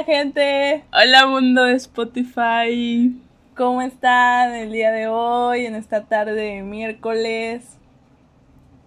[0.00, 3.20] Hola gente, Hola mundo de Spotify.
[3.54, 7.76] ¿cómo están el día de hoy, en esta tarde de miércoles?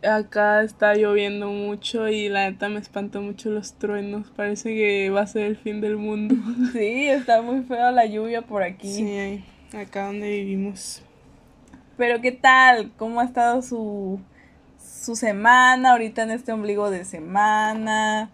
[0.03, 4.31] Acá está lloviendo mucho y la neta me espantó mucho los truenos.
[4.35, 6.33] Parece que va a ser el fin del mundo.
[6.73, 8.91] Sí, está muy feo la lluvia por aquí.
[8.91, 9.43] Sí,
[9.77, 11.03] acá donde vivimos.
[11.95, 12.91] Pero ¿qué tal?
[12.97, 14.19] ¿Cómo ha estado su,
[14.79, 18.31] su semana ahorita en este ombligo de semana?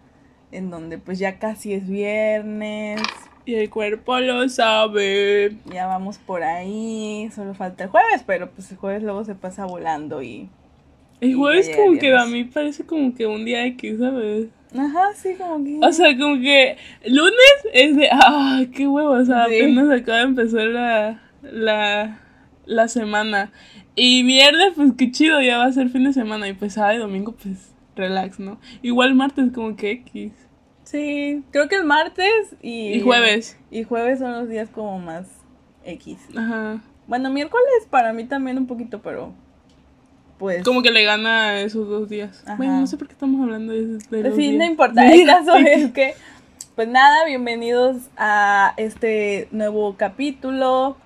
[0.52, 3.00] En donde pues ya casi es viernes,
[3.46, 5.56] Y el cuerpo lo sabe.
[5.72, 9.64] ya vamos por ahí, solo falta el jueves, pero pues el jueves luego se pasa
[9.64, 10.48] volando y...
[11.20, 14.48] El jueves como que a mí parece como que un día X, ¿sabes?
[14.76, 15.78] Ajá, sí, como que...
[15.86, 17.34] O sea, como que lunes
[17.74, 19.56] es de, ah, qué huevo, o sea, Sí.
[19.56, 22.20] apenas acaba de empezar la, la,
[22.64, 23.52] la semana.
[23.96, 26.48] Y viernes, pues qué chido, ya va a ser fin de semana.
[26.48, 27.70] Y pues sábado y domingo, pues
[28.00, 28.58] relax, ¿no?
[28.82, 30.32] Igual martes como que X.
[30.84, 32.94] Sí, creo que el martes y...
[32.94, 33.56] Y jueves.
[33.70, 35.28] Y jueves son los días como más
[35.84, 36.18] X.
[36.36, 36.82] Ajá.
[37.06, 39.32] Bueno, miércoles para mí también un poquito, pero...
[40.38, 40.64] Pues...
[40.64, 42.42] Como que le gana esos dos días.
[42.44, 42.56] Ajá.
[42.56, 44.70] Bueno, no sé por qué estamos hablando de, de los Sí, no días.
[44.70, 46.14] importa, el caso es que...
[46.74, 50.96] Pues nada, bienvenidos a este nuevo capítulo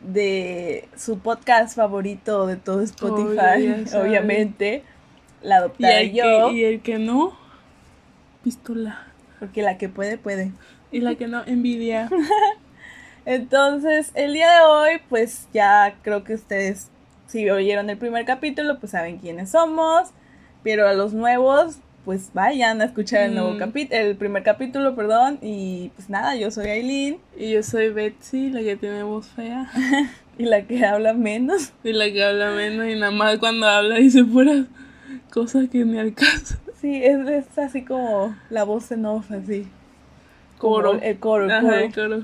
[0.00, 4.84] de su podcast favorito de todo Spotify, obviamente.
[5.42, 7.36] La Y adoptaré el, yo, que, y el que no,
[8.42, 9.06] pistola.
[9.38, 10.52] porque la que puede, puede.
[10.90, 12.08] Y la que no, envidia.
[13.26, 16.88] Entonces, el día de hoy, pues ya creo que ustedes,
[17.26, 20.08] si oyeron el primer capítulo, pues saben quiénes somos.
[20.62, 23.58] Pero a los nuevos, pues vayan a escuchar el nuevo Mm.
[23.58, 25.38] capítulo, el primer capítulo, perdón.
[25.42, 29.70] Y pues nada, yo soy Aileen Y yo soy Betsy, la que tiene voz fea.
[30.38, 31.72] y la que habla menos.
[31.84, 34.64] Y la que habla menos y nada más cuando habla dice puras
[35.32, 36.56] cosas que ni al caso.
[36.80, 39.66] Sí, es, es así como la voz en off, así.
[40.58, 40.92] Como Coro.
[41.00, 41.76] El coro, el Ajá, coro.
[41.76, 42.22] el coro.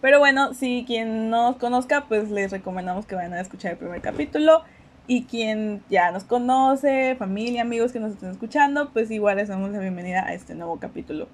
[0.00, 3.78] Pero bueno, si quien no nos conozca, pues les recomendamos que vayan a escuchar el
[3.78, 4.62] primer capítulo.
[5.06, 9.70] Y quien ya nos conoce, familia, amigos que nos estén escuchando, pues igual les damos
[9.70, 11.28] la bienvenida a este nuevo capítulo.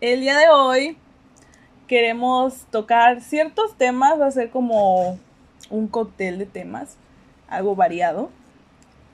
[0.00, 0.96] El día de hoy
[1.86, 5.18] queremos tocar ciertos temas, va a ser como
[5.68, 6.96] un cóctel de temas,
[7.48, 8.30] algo variado,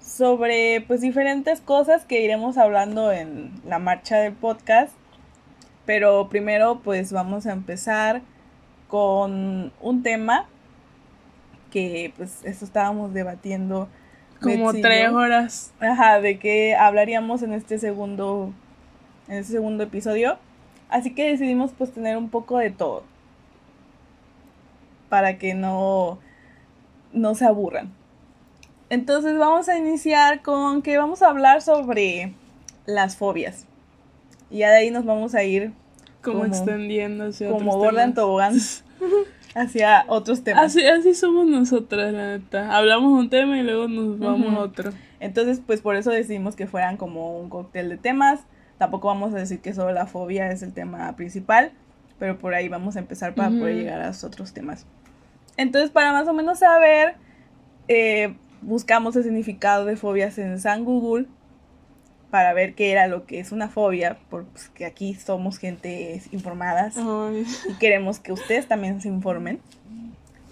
[0.06, 4.93] sobre pues diferentes cosas que iremos hablando en la marcha del podcast.
[5.84, 8.22] Pero primero pues vamos a empezar
[8.89, 10.47] con un tema
[11.71, 13.89] que pues eso estábamos debatiendo.
[14.41, 15.72] Como Betsy tres horas.
[15.81, 18.53] Ajá, de qué hablaríamos en este segundo
[19.28, 20.38] en este segundo episodio.
[20.88, 23.03] Así que decidimos pues tener un poco de todo.
[25.09, 26.21] Para que no
[27.12, 27.93] no se aburran.
[28.91, 32.34] Entonces vamos a iniciar con que vamos a hablar sobre
[32.86, 33.66] las fobias.
[34.50, 35.72] Y ya de ahí nos vamos a ir
[36.22, 38.54] Como, Como- extendiendo hacia como otros gorda en tobogán
[39.54, 40.66] hacia otros temas.
[40.66, 42.76] Así, así somos nosotras, la neta.
[42.76, 44.91] Hablamos un tema y luego nos vamos a otro.
[45.19, 48.41] Entonces, pues por eso decidimos que fueran como un cóctel de temas.
[48.78, 51.72] Tampoco vamos a decir que solo la fobia es el tema principal,
[52.19, 54.86] pero por ahí vamos a empezar para poder llegar a los otros temas.
[55.56, 57.14] Entonces, para más o menos saber,
[57.88, 58.34] eh,
[58.66, 61.27] buscamos el significado de fobias en San Google
[62.31, 67.47] para ver qué era lo que es una fobia, porque aquí somos gente informadas Ay.
[67.71, 69.60] y queremos que ustedes también se informen.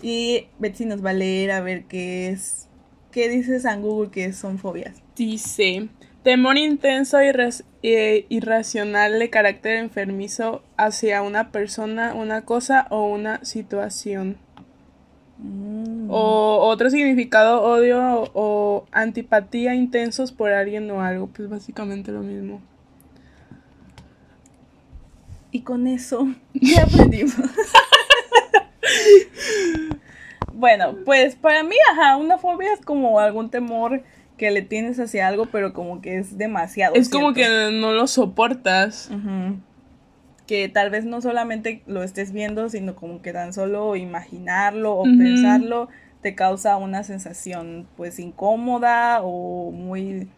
[0.00, 2.68] Y Betsy nos va a leer a ver qué es,
[3.10, 5.02] qué dice San Google que son fobias.
[5.16, 5.88] Dice,
[6.22, 7.18] temor intenso
[7.82, 14.38] y irracional de carácter enfermizo hacia una persona, una cosa o una situación.
[15.44, 16.08] Mm.
[16.10, 21.28] O otro significado, odio o, o antipatía intensos por alguien o algo.
[21.28, 22.60] Pues básicamente lo mismo.
[25.50, 27.36] Y con eso ya aprendimos.
[30.52, 34.02] bueno, pues para mí, ajá, una fobia es como algún temor
[34.36, 36.94] que le tienes hacia algo, pero como que es demasiado.
[36.96, 39.10] Es como que no lo soportas.
[40.46, 45.04] Que tal vez no solamente lo estés viendo, sino como que tan solo imaginarlo o
[45.04, 45.88] pensarlo
[46.20, 50.28] te causa una sensación pues incómoda o muy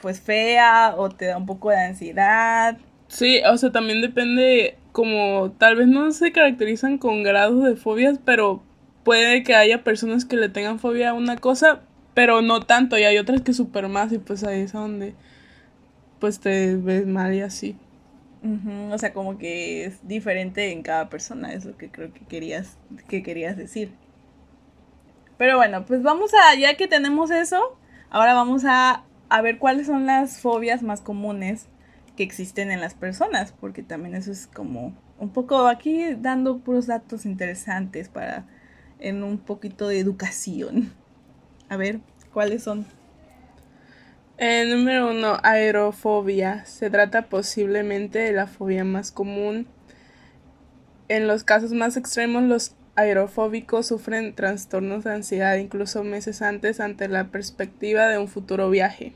[0.00, 2.78] pues fea o te da un poco de ansiedad.
[3.08, 8.18] Sí, o sea, también depende, como tal vez no se caracterizan con grados de fobias,
[8.24, 8.62] pero
[9.02, 11.80] puede que haya personas que le tengan fobia a una cosa,
[12.14, 15.14] pero no tanto, y hay otras que super más, y pues ahí es donde
[16.20, 17.76] pues te ves mal y así.
[18.42, 22.20] Ujú, O sea, como que es diferente en cada persona, es lo que creo que
[22.26, 22.78] querías,
[23.08, 23.92] que querías decir.
[25.38, 27.78] Pero bueno, pues vamos a, ya que tenemos eso,
[28.10, 31.66] ahora vamos a, a ver cuáles son las fobias más comunes
[32.16, 36.86] que existen en las personas, porque también eso es como un poco aquí dando puros
[36.86, 38.46] datos interesantes para
[38.98, 40.92] en un poquito de educación.
[41.68, 42.00] A ver,
[42.32, 42.86] ¿cuáles son?
[44.42, 46.64] Eh, número uno, aerofobia.
[46.64, 49.66] Se trata posiblemente de la fobia más común.
[51.08, 57.06] En los casos más extremos, los aerofóbicos sufren trastornos de ansiedad incluso meses antes ante
[57.08, 59.12] la perspectiva de un futuro viaje.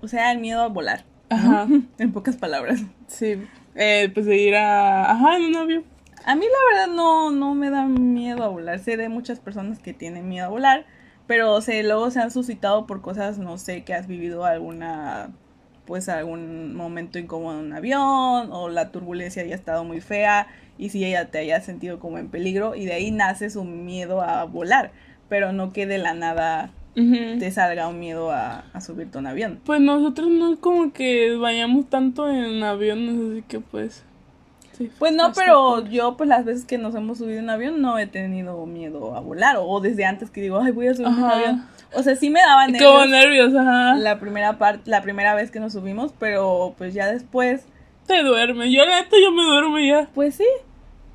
[0.00, 1.04] O sea, el miedo a volar.
[1.28, 1.68] Ajá.
[1.98, 2.82] en pocas palabras.
[3.06, 3.40] Sí.
[3.76, 5.12] Eh, pues de ir a.
[5.12, 5.84] Ajá, en un avión.
[6.24, 8.80] A mí la verdad no, no me da miedo a volar.
[8.80, 10.86] Sé de muchas personas que tienen miedo a volar.
[11.26, 15.30] Pero o luego se han suscitado por cosas, no sé, que has vivido alguna.
[15.86, 18.52] Pues algún momento incómodo en un avión.
[18.52, 20.46] O la turbulencia haya estado muy fea.
[20.78, 22.74] Y si ella te haya sentido como en peligro.
[22.74, 24.92] Y de ahí nace su miedo a volar.
[25.28, 29.60] Pero no que de la nada te salga un miedo a, subirte a un avión.
[29.64, 34.04] Pues nosotros no es como que vayamos tanto en aviones, así que pues...
[34.98, 38.06] pues no, pero yo pues las veces que nos hemos subido en avión no he
[38.06, 41.66] tenido miedo a volar o, desde antes que digo, ay, voy a subir un avión.
[41.94, 42.90] O sea, sí me daba nervios.
[42.90, 43.96] Como nervios, ajá.
[43.96, 47.64] La primera parte, la primera vez que nos subimos, pero pues ya después
[48.06, 48.72] te duerme.
[48.72, 50.08] Yo la neta yo me duermo ya.
[50.14, 50.46] Pues sí.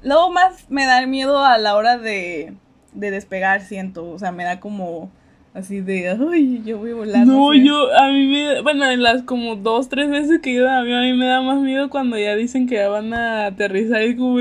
[0.04, 2.54] Luego más me da miedo a la hora de
[2.98, 5.12] de despegar, siento, o sea, me da como
[5.58, 7.34] Así de, ay, yo voy volando.
[7.34, 10.70] No, yo, a mí me, bueno, en las como dos, tres veces que he ido
[10.70, 13.48] a mí, a mí me da más miedo cuando ya dicen que ya van a
[13.48, 14.38] aterrizar y como,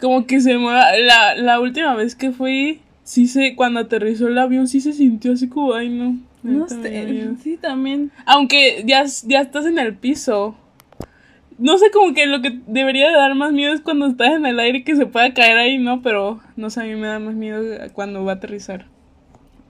[0.00, 0.84] como que se mueva.
[0.98, 5.34] La, la última vez que fui, sí se, cuando aterrizó el avión, sí se sintió
[5.34, 6.18] así como, ay, no.
[6.42, 8.10] No sé, sí, también.
[8.26, 10.56] Aunque ya, ya estás en el piso.
[11.56, 14.58] No sé, como que lo que debería dar más miedo es cuando estás en el
[14.58, 16.02] aire que se pueda caer ahí, ¿no?
[16.02, 17.62] Pero no sé, a mí me da más miedo
[17.92, 18.86] cuando va a aterrizar.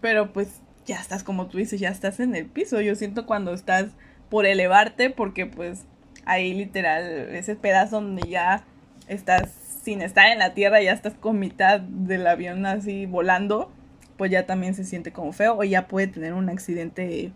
[0.01, 2.81] Pero pues ya estás, como tú dices, ya estás en el piso.
[2.81, 3.87] Yo siento cuando estás
[4.29, 5.85] por elevarte, porque pues
[6.25, 7.05] ahí literal,
[7.35, 8.65] ese pedazo donde ya
[9.09, 9.51] estás
[9.83, 13.71] sin estar en la tierra, ya estás con mitad del avión así volando,
[14.17, 17.33] pues ya también se siente como feo o ya puede tener un accidente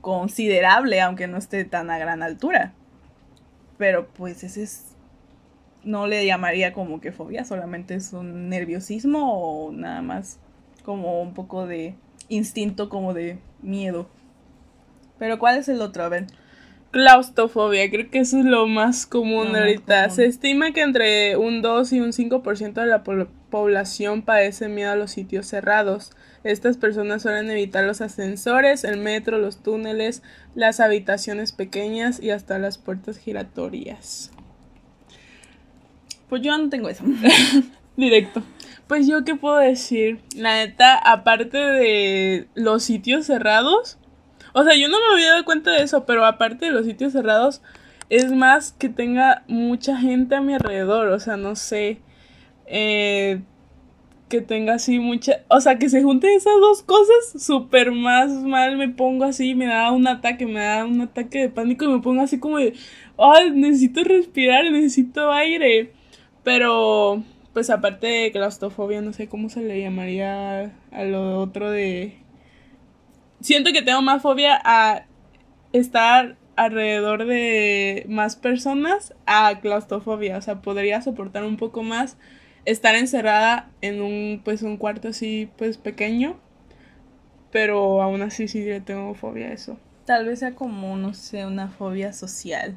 [0.00, 2.72] considerable, aunque no esté tan a gran altura.
[3.78, 4.96] Pero pues ese es,
[5.84, 10.40] no le llamaría como que fobia, solamente es un nerviosismo o nada más
[10.88, 11.96] como un poco de
[12.30, 14.08] instinto, como de miedo.
[15.18, 16.02] Pero ¿cuál es el otro?
[16.02, 16.28] A ver.
[16.92, 20.08] Claustrofobia, creo que eso es lo más común ahorita.
[20.08, 24.96] Se estima que entre un 2 y un 5% de la población padece miedo a
[24.96, 26.12] los sitios cerrados.
[26.42, 30.22] Estas personas suelen evitar los ascensores, el metro, los túneles,
[30.54, 34.30] las habitaciones pequeñas y hasta las puertas giratorias.
[36.30, 37.04] Pues yo no tengo eso.
[37.98, 38.42] Directo.
[38.88, 43.98] Pues yo qué puedo decir, la neta, aparte de los sitios cerrados,
[44.54, 47.12] o sea, yo no me había dado cuenta de eso, pero aparte de los sitios
[47.12, 47.60] cerrados,
[48.08, 52.00] es más que tenga mucha gente a mi alrededor, o sea, no sé,
[52.64, 53.42] eh,
[54.30, 58.78] que tenga así mucha, o sea, que se junten esas dos cosas, súper más mal
[58.78, 62.00] me pongo así, me da un ataque, me da un ataque de pánico y me
[62.00, 62.72] pongo así como de,
[63.18, 65.92] ay, necesito respirar, necesito aire,
[66.42, 67.22] pero
[67.58, 72.16] pues aparte de claustrofobia, no sé cómo se le llamaría a lo otro de...
[73.40, 75.06] Siento que tengo más fobia a
[75.72, 82.16] estar alrededor de más personas a claustrofobia, o sea, podría soportar un poco más
[82.64, 86.38] estar encerrada en un pues un cuarto así pues pequeño,
[87.50, 89.80] pero aún así sí tengo fobia a eso.
[90.04, 92.76] Tal vez sea como no sé, una fobia social.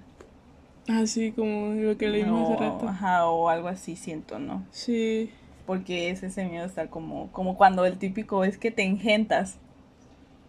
[0.87, 2.87] Así como lo que leímos hace rato.
[2.87, 4.65] Ajá, o algo así siento, ¿no?
[4.71, 5.29] Sí.
[5.65, 9.57] Porque es ese miedo estar como, como cuando el típico es que te engentas.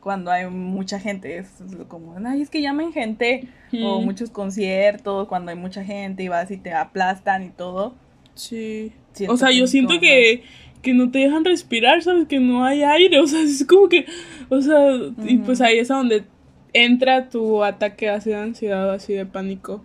[0.01, 1.49] Cuando hay mucha gente, es
[1.87, 3.49] como, ay, es que ya me engenté.
[3.85, 7.95] O muchos conciertos, cuando hay mucha gente y vas y te aplastan y todo.
[8.35, 8.93] Sí.
[9.29, 10.43] o sea, yo siento que,
[10.81, 12.27] que no te dejan respirar, ¿sabes?
[12.27, 14.07] Que no hay aire, o sea, es como que,
[14.49, 14.93] o sea,
[15.25, 16.25] y pues ahí es a donde
[16.73, 19.85] entra tu ataque así de ansiedad, así de pánico.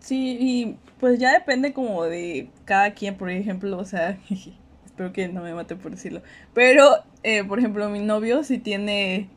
[0.00, 4.18] Sí, y pues ya depende como de cada quien, por ejemplo, o sea,
[4.84, 6.22] espero que no me mate por decirlo,
[6.54, 9.28] pero, eh, por ejemplo, mi novio sí tiene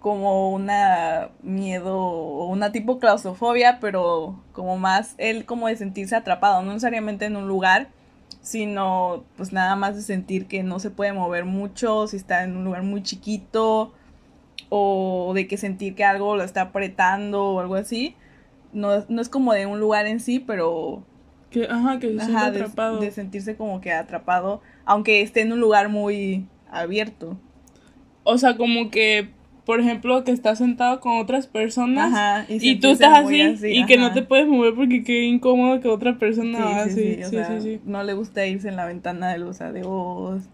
[0.00, 6.62] como una miedo o una tipo claustrofobia, pero como más él como de sentirse atrapado,
[6.62, 7.88] no necesariamente en un lugar,
[8.42, 12.56] sino pues nada más de sentir que no se puede mover mucho, si está en
[12.56, 13.92] un lugar muy chiquito,
[14.68, 18.16] o de que sentir que algo lo está apretando o algo así
[18.76, 21.02] no, no es como de un lugar en sí, pero...
[21.50, 22.98] Que, ajá, que se ajá, atrapado.
[22.98, 27.38] De, sentirse como que atrapado, aunque esté en un lugar muy abierto.
[28.24, 29.30] O sea, como que
[29.66, 33.96] por ejemplo, que estás sentado con otras personas Ajá, y, tú estás así, y que
[33.96, 37.14] no te puedes mover porque qué incómodo que otra Sí, persona haga sí, así.
[37.16, 37.80] sí, o Sí, sea, sí, sí.
[37.84, 40.44] no le gusta irse en la ventana de los adiós,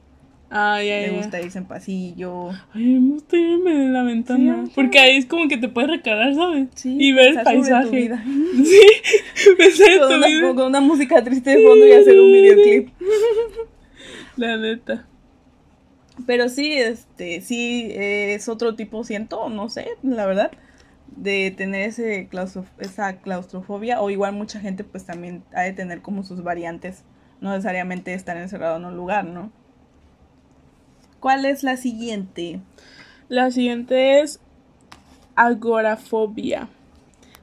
[0.54, 1.12] Ah, ya, ya.
[1.16, 2.50] gusta irse en pasillo.
[2.74, 4.64] Ay, me gusta irme de la ventana.
[4.74, 6.68] porque ahí es como que te puedes recargar, ¿sabes?
[6.74, 7.88] Sí, y ver el tu paisaje.
[7.96, 8.22] vida.
[8.64, 8.80] Sí,
[9.56, 10.54] pensar en con, tu una, vida.
[10.54, 12.88] con una música triste de fondo y hacer un videoclip.
[14.36, 15.06] La neta.
[16.26, 20.50] Pero sí, este, sí es otro tipo, siento, no sé, la verdad,
[21.16, 24.00] de tener ese claustro- esa claustrofobia.
[24.02, 27.04] O igual mucha gente pues también ha de tener como sus variantes,
[27.40, 29.50] no necesariamente estar encerrado en un lugar, ¿no?
[31.22, 32.58] ¿Cuál es la siguiente?
[33.28, 34.40] La siguiente es
[35.36, 36.68] agorafobia.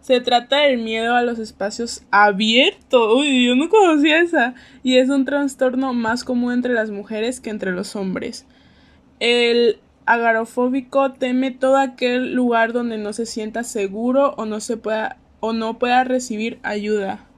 [0.01, 3.13] Se trata del miedo a los espacios abiertos.
[3.15, 4.53] Uy, yo no conocía esa.
[4.83, 8.45] Y es un trastorno más común entre las mujeres que entre los hombres.
[9.21, 15.15] El agorafóbico teme todo aquel lugar donde no se sienta seguro o no se pueda
[15.39, 17.28] o no pueda recibir ayuda.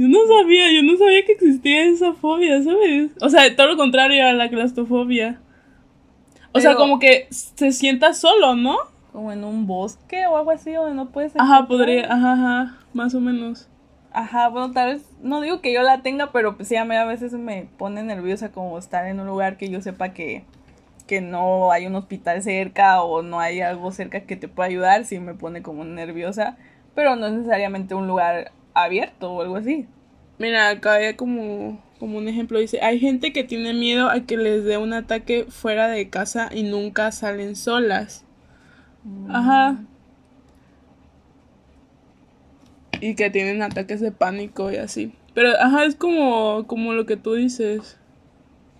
[0.00, 3.10] Yo no sabía, yo no sabía que existía esa fobia, ¿sabes?
[3.20, 5.42] O sea, todo lo contrario a la claustrofobia.
[6.52, 8.78] O sea, como que se sienta solo, ¿no?
[9.12, 11.66] Como en un bosque o algo así donde no puedes Ajá, encontrar?
[11.68, 13.68] podría, ajá, ajá, más o menos.
[14.10, 16.96] Ajá, bueno, tal vez, no digo que yo la tenga, pero pues sí, a mí
[16.96, 20.44] a veces me pone nerviosa como estar en un lugar que yo sepa que,
[21.06, 25.04] que no hay un hospital cerca o no hay algo cerca que te pueda ayudar,
[25.04, 26.56] sí me pone como nerviosa,
[26.94, 29.86] pero no es necesariamente un lugar abierto o algo así.
[30.38, 34.36] Mira, acá hay como, como un ejemplo, dice, hay gente que tiene miedo a que
[34.36, 38.24] les dé un ataque fuera de casa y nunca salen solas.
[39.28, 39.78] Ajá.
[43.00, 45.12] Y que tienen ataques de pánico y así.
[45.34, 47.98] Pero, ajá, es como, como lo que tú dices.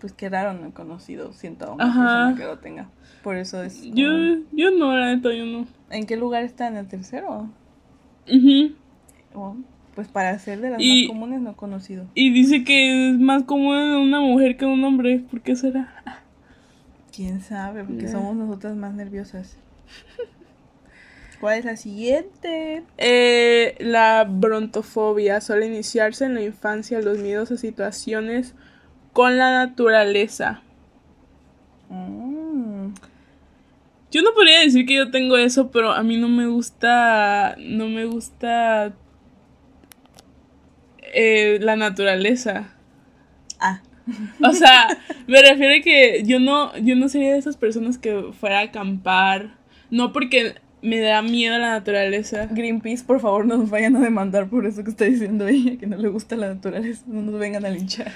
[0.00, 2.00] Pues qué raro, no he conocido, siento a una Ajá.
[2.02, 2.88] persona que lo tenga.
[3.22, 3.76] Por eso es...
[3.78, 4.08] como- Yo,
[4.52, 5.66] yo no, la neta, yo no.
[5.90, 7.50] ¿En qué lugar está en el tercero?
[8.26, 8.74] Ujú.
[9.34, 9.56] Oh,
[10.00, 12.06] pues para ser de las Y- más comunes no conocido.
[12.14, 15.18] Y dice que es más común en una mujer que en un hombre.
[15.30, 15.92] ¿Por qué será?
[17.14, 17.84] ¿Quién sabe?
[17.84, 19.58] Porque somos nosotras más nerviosas.
[21.38, 22.82] ¿Cuál es la siguiente?
[22.96, 28.54] Eh, la brontofobia suele iniciarse en la infancia, los miedos a situaciones
[29.12, 30.62] con la naturaleza.
[31.90, 32.94] Mm,
[34.10, 37.86] Yo no podría decir que yo tengo eso, pero a mí no me gusta, no
[37.88, 38.92] me gusta
[41.12, 42.74] eh, la naturaleza.
[43.58, 43.82] Ah,
[44.44, 44.88] O sea,
[45.26, 48.62] me refiero a que yo no, yo no sería de esas personas que fuera a
[48.62, 49.56] acampar,
[49.90, 52.46] no porque me da miedo la naturaleza.
[52.50, 55.86] Greenpeace, por favor, no nos vayan a demandar por eso que está diciendo ella, que
[55.86, 57.04] no le gusta la naturaleza.
[57.06, 58.12] No nos vengan a linchar.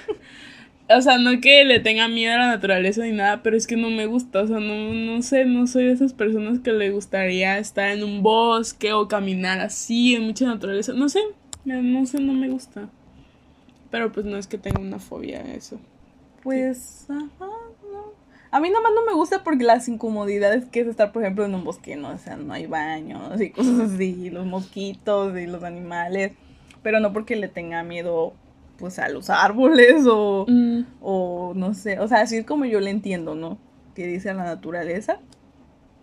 [0.87, 3.75] O sea, no que le tenga miedo a la naturaleza ni nada, pero es que
[3.75, 4.41] no me gusta.
[4.41, 8.03] O sea, no, no sé, no soy de esas personas que le gustaría estar en
[8.03, 10.93] un bosque o caminar así, en mucha naturaleza.
[10.93, 11.19] No sé,
[11.65, 12.89] no sé, no me gusta.
[13.91, 15.79] Pero pues no es que tenga una fobia a eso.
[16.43, 17.51] Pues, ajá,
[17.91, 18.13] no.
[18.51, 21.55] A mí nomás no me gusta porque las incomodidades que es estar, por ejemplo, en
[21.55, 22.09] un bosque, ¿no?
[22.09, 26.33] O sea, no hay baños y cosas así, los mosquitos y los animales.
[26.83, 28.33] Pero no porque le tenga miedo,
[28.77, 31.99] pues, a los árboles o, Mm, o no sé.
[31.99, 33.57] O sea, así es como yo le entiendo, ¿no?
[33.95, 35.19] Que dice a la naturaleza.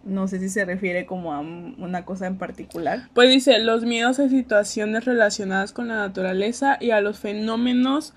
[0.04, 3.08] No sé si se refiere como a un- una cosa en particular.
[3.14, 8.12] Pues dice, los miedos a situaciones relacionadas con la naturaleza y a los fenómenos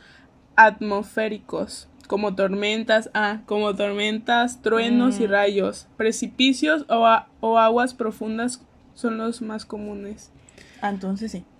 [0.55, 5.31] atmosféricos, como tormentas, ah, como tormentas, truenos y Mm.
[5.31, 8.61] rayos, precipicios o, a- o aguas profundas
[8.95, 10.31] son los más comunes.
[10.81, 11.43] Ah, entonces sí.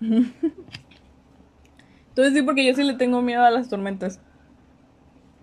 [2.08, 4.20] entonces sí, porque yo sí le tengo miedo a las tormentas.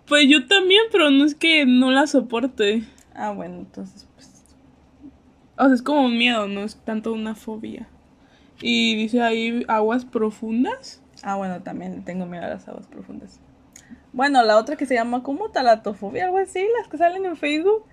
[0.08, 2.84] Pues yo también, pero no es que no la soporte.
[3.16, 4.08] Ah, bueno, entonces.
[5.58, 7.88] O sea, es como un miedo, no es tanto una fobia.
[8.62, 11.02] Y dice ahí aguas profundas.
[11.22, 13.40] Ah, bueno, también tengo miedo a las aguas profundas.
[14.14, 17.84] Bueno, la otra que se llama como talatofobia, algo así, las que salen en Facebook.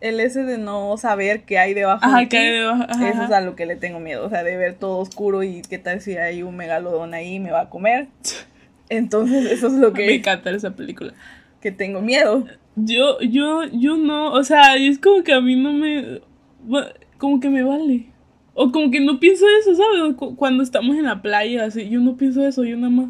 [0.00, 2.36] El ese de no saber qué hay debajo Ajá, de ti.
[2.38, 2.84] hay debajo.
[2.88, 5.42] ajá, Eso es a lo que le tengo miedo, o sea, de ver todo oscuro
[5.42, 8.08] y qué tal si hay un megalodón ahí y me va a comer.
[8.88, 11.12] Entonces, eso es lo Me que, encanta esa película.
[11.60, 12.46] que tengo miedo.
[12.76, 16.22] Yo, yo, yo no, o sea, es como que a mí no me,
[17.20, 18.06] como que me vale.
[18.54, 20.16] O como que no pienso eso, ¿sabes?
[20.16, 23.06] Cu- Cuando estamos en la playa, así, yo no pienso eso, yo nada más,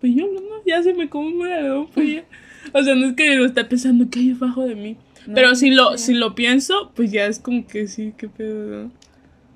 [0.00, 2.24] pues yo no, ya se me come un megalodón, pues ya.
[2.72, 4.96] O sea, no es que lo esté pensando que hay debajo de mí.
[5.26, 8.90] No, Pero si lo, si lo pienso, pues ya es como que sí, qué pedo.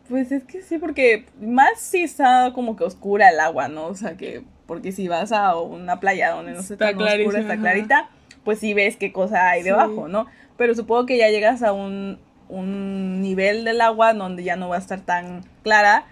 [0.08, 3.86] Pues es que sí, porque más si está como que oscura el agua, ¿no?
[3.86, 7.18] O sea, que, porque si vas a una playa donde no se Está está tan
[7.18, 8.08] oscura, está clarita,
[8.44, 9.66] pues sí ves qué cosa hay Sí.
[9.68, 10.26] debajo, ¿no?
[10.56, 14.76] Pero supongo que ya llegas a un un nivel del agua donde ya no va
[14.76, 16.04] a estar tan clara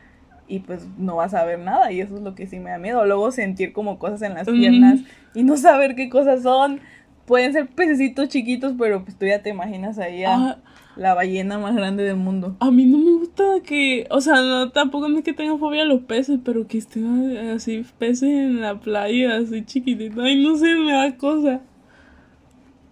[0.49, 2.79] y pues no vas a ver nada y eso es lo que sí me da
[2.79, 3.05] miedo.
[3.05, 5.01] Luego sentir como cosas en las piernas
[5.35, 6.81] y no saber qué cosas son.
[7.27, 10.59] Pueden ser pececitos chiquitos, pero pues tú ya te imaginas ahí a Ah,
[10.95, 12.57] la ballena más grande del mundo.
[12.61, 15.83] a mí no me gusta que, o sea, no, tampoco no es que tenga fobia
[15.83, 20.23] a los peces, pero que estén así peces en la playa, así chiquititos.
[20.25, 21.61] Ay, no sé, me da cosa.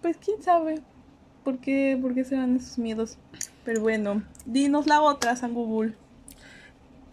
[0.01, 0.81] Pues quién sabe
[1.45, 3.17] por qué, por qué serán esos miedos.
[3.63, 5.95] Pero bueno, dinos la otra, Sangubul.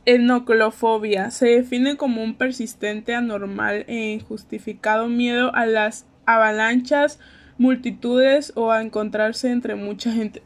[0.04, 7.20] Enoclofobia se define como un persistente, anormal e injustificado miedo a las avalanchas,
[7.58, 10.42] multitudes o a encontrarse entre mucha gente.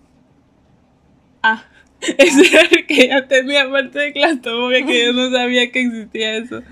[1.43, 1.65] Ah,
[2.01, 6.63] el que ya tenía parte de claustrofobia que yo no sabía que existía eso.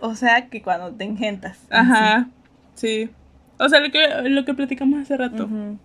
[0.00, 1.60] O sea que cuando te engentas.
[1.70, 2.28] Ajá,
[2.74, 3.10] sí.
[3.58, 4.00] O sea, lo que,
[4.30, 5.44] lo que platicamos hace rato.
[5.44, 5.78] Ujú.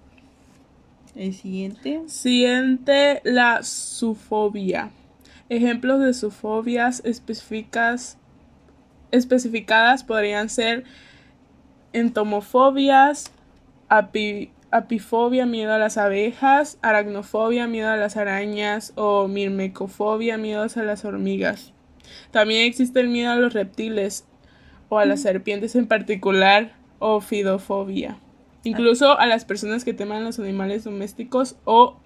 [1.17, 2.03] El siguiente.
[2.05, 4.91] Siente la sufobia.
[5.49, 8.17] Ejemplos de sufobias específicas
[9.11, 10.83] especificadas podrían ser
[11.93, 13.31] entomofobias,
[13.89, 20.83] api- apifobia, miedo a las abejas, aracnofobia, miedo a las arañas o mirmecofobia, miedos a
[20.83, 21.73] las hormigas.
[22.31, 24.25] También existe el miedo a los reptiles
[24.89, 28.19] o a las serpientes en particular o fidofobia.
[28.67, 31.97] Incluso a las personas que teman los animales domésticos o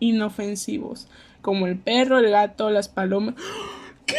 [0.00, 1.08] inofensivos,
[1.42, 3.34] como el perro, el gato, las palomas.
[4.06, 4.14] ¿Qué?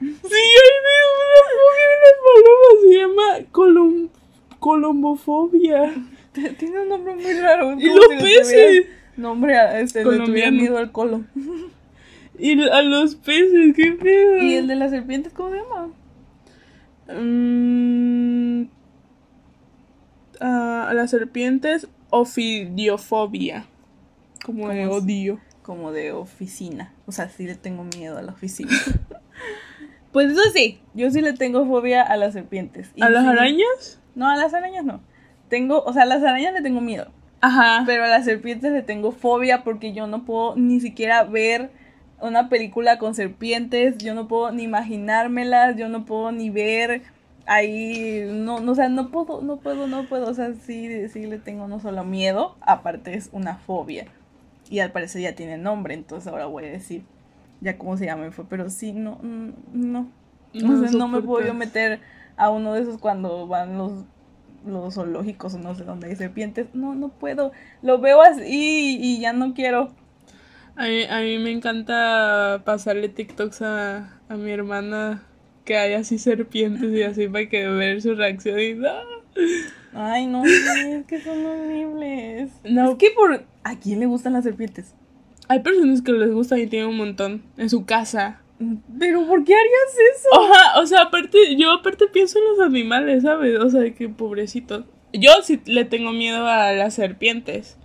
[0.00, 4.08] Sí, hay una fobia de las palomas, se llama colom-
[4.58, 5.94] colombofobia.
[6.58, 7.72] Tiene un nombre muy raro.
[7.78, 8.86] Y los peces.
[9.16, 10.56] Nombre a este, Colombiano.
[10.56, 11.24] miedo al colo.
[12.42, 14.38] Y a los peces, qué pedo.
[14.38, 15.88] ¿Y el de las serpientes cómo se llama?
[17.08, 18.39] Mm,
[20.40, 23.66] a las serpientes, ofidiofobia.
[24.44, 25.40] Como de odio.
[25.62, 26.92] Como de oficina.
[27.06, 28.70] O sea, sí le tengo miedo a la oficina.
[30.12, 32.90] pues eso sí, yo sí le tengo fobia a las serpientes.
[32.94, 34.00] Y ¿A las sí- arañas?
[34.14, 35.00] No, a las arañas no.
[35.48, 37.08] Tengo, o sea, a las arañas le tengo miedo.
[37.40, 37.84] Ajá.
[37.86, 41.70] Pero a las serpientes le tengo fobia porque yo no puedo ni siquiera ver
[42.20, 47.02] una película con serpientes, yo no puedo ni imaginármelas, yo no puedo ni ver
[47.46, 51.26] ahí, no, no, o sea, no puedo, no puedo, no puedo, o sea, sí, sí
[51.26, 54.06] le tengo no solo miedo, aparte es una fobia.
[54.68, 57.04] Y al parecer ya tiene nombre, entonces ahora voy a decir
[57.60, 60.08] ya cómo se llama, fue, pero sí, no, mm, no,
[60.54, 62.00] o sea, no me puedo yo meter
[62.36, 64.04] a uno de esos cuando van los
[64.66, 66.66] los zoológicos o no sé dónde hay serpientes.
[66.74, 67.52] No, no puedo.
[67.82, 69.90] Lo veo así y ya no quiero.
[70.76, 75.22] A mí, a mí me encanta pasarle TikToks a, a mi hermana
[75.70, 78.88] que hay así serpientes y así para que ver su reacción y no.
[79.94, 82.50] Ay, no, es que son horribles.
[82.64, 82.90] No.
[82.90, 83.44] Es que por...
[83.62, 84.96] ¿A quién le gustan las serpientes?
[85.46, 88.40] Hay personas que les gusta y tienen un montón en su casa.
[88.98, 90.28] Pero ¿por qué harías eso?
[90.32, 93.56] Oja, o sea, aparte, yo aparte pienso en los animales, ¿sabes?
[93.60, 94.86] O sea, que pobrecitos.
[95.12, 97.78] Yo sí le tengo miedo a las serpientes.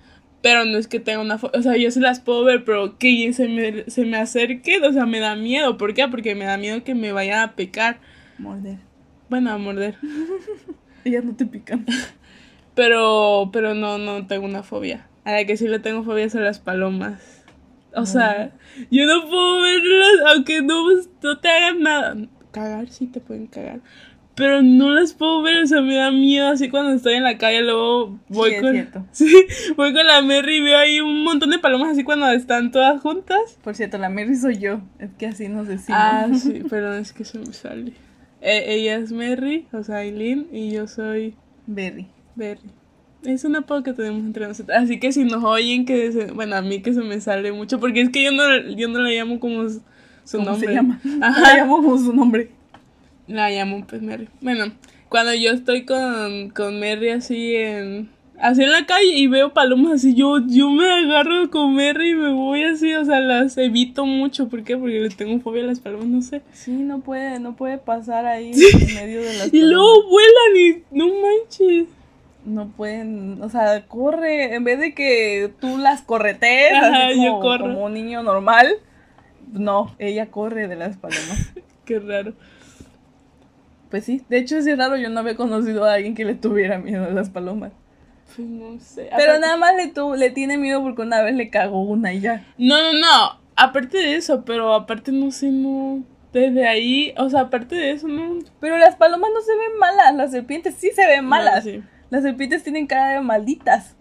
[0.45, 1.39] Pero no es que tenga una...
[1.39, 4.77] fo- O sea, yo sí las puedo ver, pero que se me, se me acerque,
[4.79, 5.75] o sea, me da miedo.
[5.75, 6.07] ¿Por qué?
[6.07, 7.97] Porque me da miedo que me vayan a picar.
[8.37, 8.77] Morder.
[9.27, 9.95] Bueno, a morder.
[11.03, 11.83] Ellas no te pican.
[12.75, 15.07] Pero, pero no, no tengo una fobia.
[15.23, 17.43] A la que sí le tengo fobia a las palomas.
[17.95, 18.51] O sea,
[18.91, 20.83] yo no puedo verlas, aunque no,
[21.23, 22.17] no te hagan nada.
[22.51, 23.79] Cagar, sí te pueden cagar.
[24.35, 27.37] Pero no las puedo ver, o sea, me da miedo así cuando estoy en la
[27.37, 29.05] calle, luego voy Sí, con...
[29.13, 29.33] Sí,
[29.77, 33.01] voy con la Mary y veo ahí un montón de palomas así cuando están todas
[33.01, 33.57] juntas.
[33.63, 34.81] Por cierto, la Mary soy yo.
[34.99, 35.99] Es que así nos decimos.
[36.01, 37.93] Ah, sí, perdón, es que se me sale.
[38.41, 41.33] Eh, ella es Mary, o sea, Aileen, y yo soy
[41.65, 42.07] Berry.
[42.35, 42.69] Berry.
[43.23, 44.77] Es un apodo que tenemos entre nosotros.
[44.77, 47.79] Así que si nos oyen, que se- bueno, a mí que se me sale mucho,
[47.79, 48.43] porque es que yo no,
[48.75, 49.81] yo no la llamo como su
[50.25, 50.67] su ¿Cómo nombre.
[50.67, 50.99] se llama?
[51.21, 51.41] Ajá.
[51.55, 52.49] La llamo como su nombre.
[53.27, 54.27] La llamo pues Mary.
[54.41, 54.71] Bueno,
[55.09, 58.09] cuando yo estoy con, con Mary así en
[58.39, 62.15] así en la calle y veo palomas así, yo, yo me agarro con Mary y
[62.15, 64.47] me voy así, o sea, las evito mucho.
[64.49, 64.77] ¿Por qué?
[64.77, 66.41] Porque le tengo fobia a las palomas, no sé.
[66.53, 70.83] Sí, no puede, no puede pasar ahí en medio de las Y luego vuelan y
[70.91, 71.87] no manches.
[72.45, 77.57] no pueden, o sea, corre, en vez de que tú las corretees, Ajá, así como,
[77.57, 78.67] como un niño normal,
[79.51, 81.53] no, ella corre de las palomas.
[81.85, 82.33] Qué raro.
[83.89, 86.79] Pues sí, de hecho es raro, yo no había conocido a alguien que le tuviera
[86.79, 87.71] miedo a las palomas.
[88.35, 89.03] Pues no sé.
[89.15, 92.11] Pero Aparte- nada más le, tu, le tiene miedo porque una vez le cagó una
[92.13, 92.45] y ya.
[92.57, 93.39] No, no, no.
[93.55, 96.03] Aparte de eso, pero aparte no sé, no.
[96.33, 98.39] Desde ahí, o sea, aparte de eso, no.
[98.59, 101.63] Pero las palomas no se ven malas, las serpientes sí se ven malas.
[101.65, 101.83] No, sí.
[102.09, 103.94] Las serpientes tienen cara de malditas.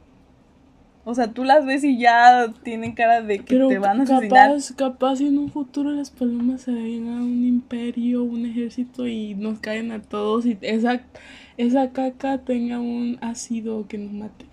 [1.06, 4.02] O sea, tú las ves y ya tienen cara de que Pero te van a
[4.04, 4.50] asesinar.
[4.50, 9.34] capaz, capaz en un futuro las palomas se vayan a un imperio, un ejército y
[9.34, 11.02] nos caen a todos y esa,
[11.58, 14.46] esa caca tenga un ácido que nos mate.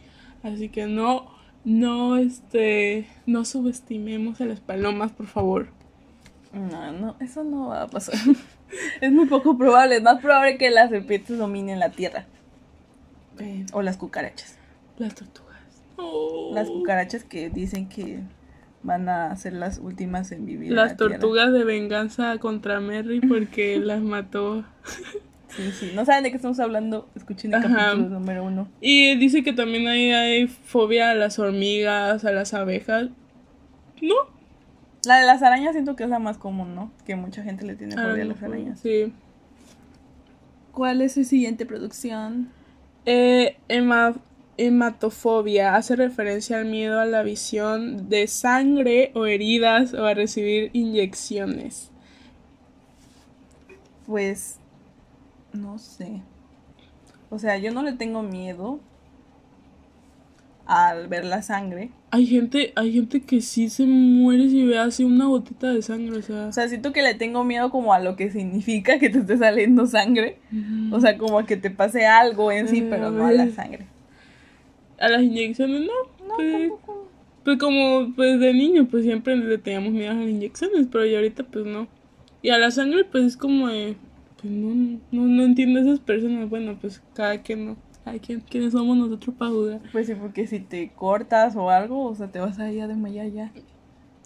[0.43, 1.31] Así que no,
[1.63, 5.69] no, este, no subestimemos a las palomas, por favor.
[6.53, 8.15] No, no, eso no va a pasar.
[9.01, 9.97] es muy poco probable.
[9.97, 12.25] Es más probable que las serpientes dominen la tierra.
[13.73, 14.57] O las cucarachas.
[14.97, 15.50] las tortugas.
[16.01, 16.51] Oh.
[16.53, 18.19] Las cucarachas que dicen que
[18.83, 20.69] van a ser las últimas en vivir.
[20.71, 21.19] en la Las tierra.
[21.19, 24.63] tortugas de venganza contra Merry porque las mató.
[25.49, 25.91] Sí, sí.
[25.95, 27.07] No saben de qué estamos hablando.
[27.15, 27.91] Escuchen el Ajá.
[27.91, 28.67] capítulo número uno.
[28.81, 33.09] Y dice que también hay, hay fobia a las hormigas, a las abejas.
[34.01, 34.15] ¿No?
[35.05, 36.91] La de las arañas siento que es la más común, ¿no?
[37.05, 38.79] Que mucha gente le tiene fobia a las arañas.
[38.79, 39.13] Sí.
[40.71, 42.49] ¿Cuál es su siguiente producción?
[43.05, 44.15] Eh, hema-
[44.57, 50.69] hematofobia hace referencia al miedo a la visión de sangre o heridas o a recibir
[50.73, 51.91] inyecciones.
[54.05, 54.59] Pues,
[55.53, 56.21] no sé.
[57.29, 58.79] O sea, yo no le tengo miedo
[60.65, 61.91] al ver la sangre.
[62.11, 66.17] Hay gente, hay gente que sí se muere si ve así una gotita de sangre,
[66.17, 66.47] o sea.
[66.47, 69.37] O sea, siento que le tengo miedo como a lo que significa que te esté
[69.37, 70.39] saliendo sangre.
[70.91, 73.49] O sea, como a que te pase algo en sí, Eh, pero no a la
[73.49, 73.87] sangre.
[75.01, 76.27] A las inyecciones no.
[76.27, 77.07] No, pues, tampoco.
[77.43, 81.17] pues como pues de niño pues siempre le teníamos miedo a las inyecciones, pero ya
[81.17, 81.87] ahorita pues no.
[82.41, 83.95] Y a la sangre pues es como de,
[84.41, 86.49] pues no, no, no entiendo a esas personas.
[86.49, 87.77] Bueno, pues cada quien no.
[88.03, 89.79] Cada quien, ¿quiénes somos nosotros para dudar?
[89.91, 92.87] Pues sí, porque si te cortas o algo, o sea, te vas a ir a
[92.87, 93.51] desmayar ya.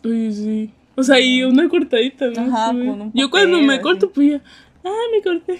[0.03, 0.71] Uy, sí.
[0.95, 2.41] O sea, y una cortadita, ¿no?
[2.43, 2.77] Ajá, Sí.
[2.87, 3.81] con un Yo cuando me así.
[3.83, 4.41] corto, pues ya,
[4.85, 5.59] ah, me corté.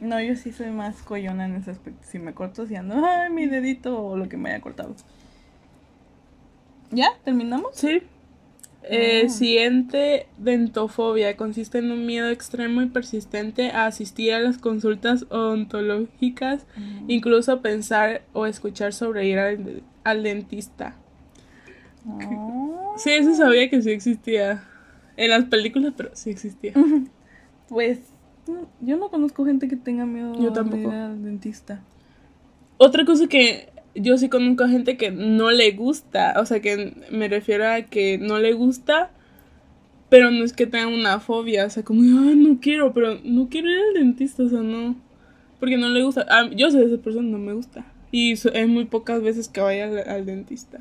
[0.00, 2.00] No, yo sí soy más coyona en ese aspecto.
[2.06, 4.94] Si me corto, si ando, ay, mi dedito o lo que me haya cortado.
[6.90, 7.08] ¿Ya?
[7.24, 7.70] ¿Terminamos?
[7.74, 8.02] Sí.
[8.84, 9.28] Eh, Ah.
[9.28, 16.66] Siguiente dentofobia consiste en un miedo extremo y persistente a asistir a las consultas odontológicas,
[17.06, 20.96] incluso pensar o escuchar sobre ir al, al dentista.
[22.08, 22.58] Ah,
[22.96, 24.64] Sí, eso sabía que sí existía
[25.16, 26.72] en las películas, pero sí existía.
[27.68, 28.00] Pues
[28.80, 30.82] yo no conozco gente que tenga miedo Yo de tampoco.
[30.82, 31.82] ir al dentista.
[32.78, 36.94] Otra cosa que yo sí conozco a gente que no le gusta, o sea, que
[37.10, 39.10] me refiero a que no le gusta,
[40.08, 43.48] pero no es que tenga una fobia, o sea, como, ah, no quiero, pero no
[43.48, 44.96] quiero ir al dentista, o sea, no,
[45.60, 46.26] porque no le gusta.
[46.28, 47.86] Ah, yo soy de esa persona, no me gusta.
[48.10, 50.80] Y es muy pocas veces que vaya al, al dentista.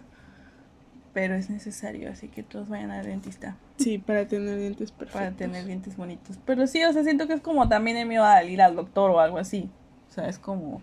[1.13, 5.19] Pero es necesario, así que todos vayan al dentista Sí, para tener dientes perfectos.
[5.21, 6.39] para tener dientes bonitos.
[6.45, 9.11] Pero sí, o sea, siento que es como también el miedo al ir al doctor
[9.11, 9.69] o algo así.
[10.09, 10.81] O sea, es como...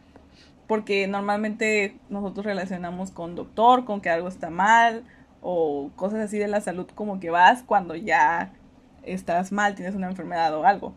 [0.66, 5.02] Porque normalmente nosotros relacionamos con doctor, con que algo está mal
[5.40, 8.52] o cosas así de la salud, como que vas cuando ya
[9.04, 10.92] estás mal, tienes una enfermedad o algo.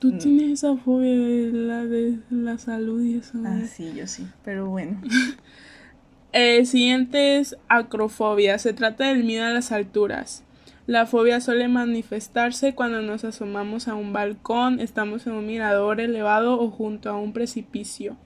[0.00, 0.18] Tú Mm.
[0.18, 3.38] tienes esa fobia de la, de la salud y eso.
[3.44, 4.26] Ah, sí, yo sí.
[4.44, 5.00] Pero bueno.
[6.32, 8.58] El siguiente es acrofobia.
[8.58, 10.44] Se trata del miedo a las alturas.
[10.86, 16.58] La fobia suele manifestarse cuando nos asomamos a un balcón, estamos en un mirador elevado
[16.58, 18.16] o junto a un precipicio.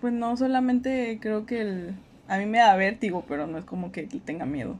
[0.00, 1.94] Pues no, solamente creo que el...
[2.28, 4.78] A mí me da vértigo, pero no es como que tenga miedo.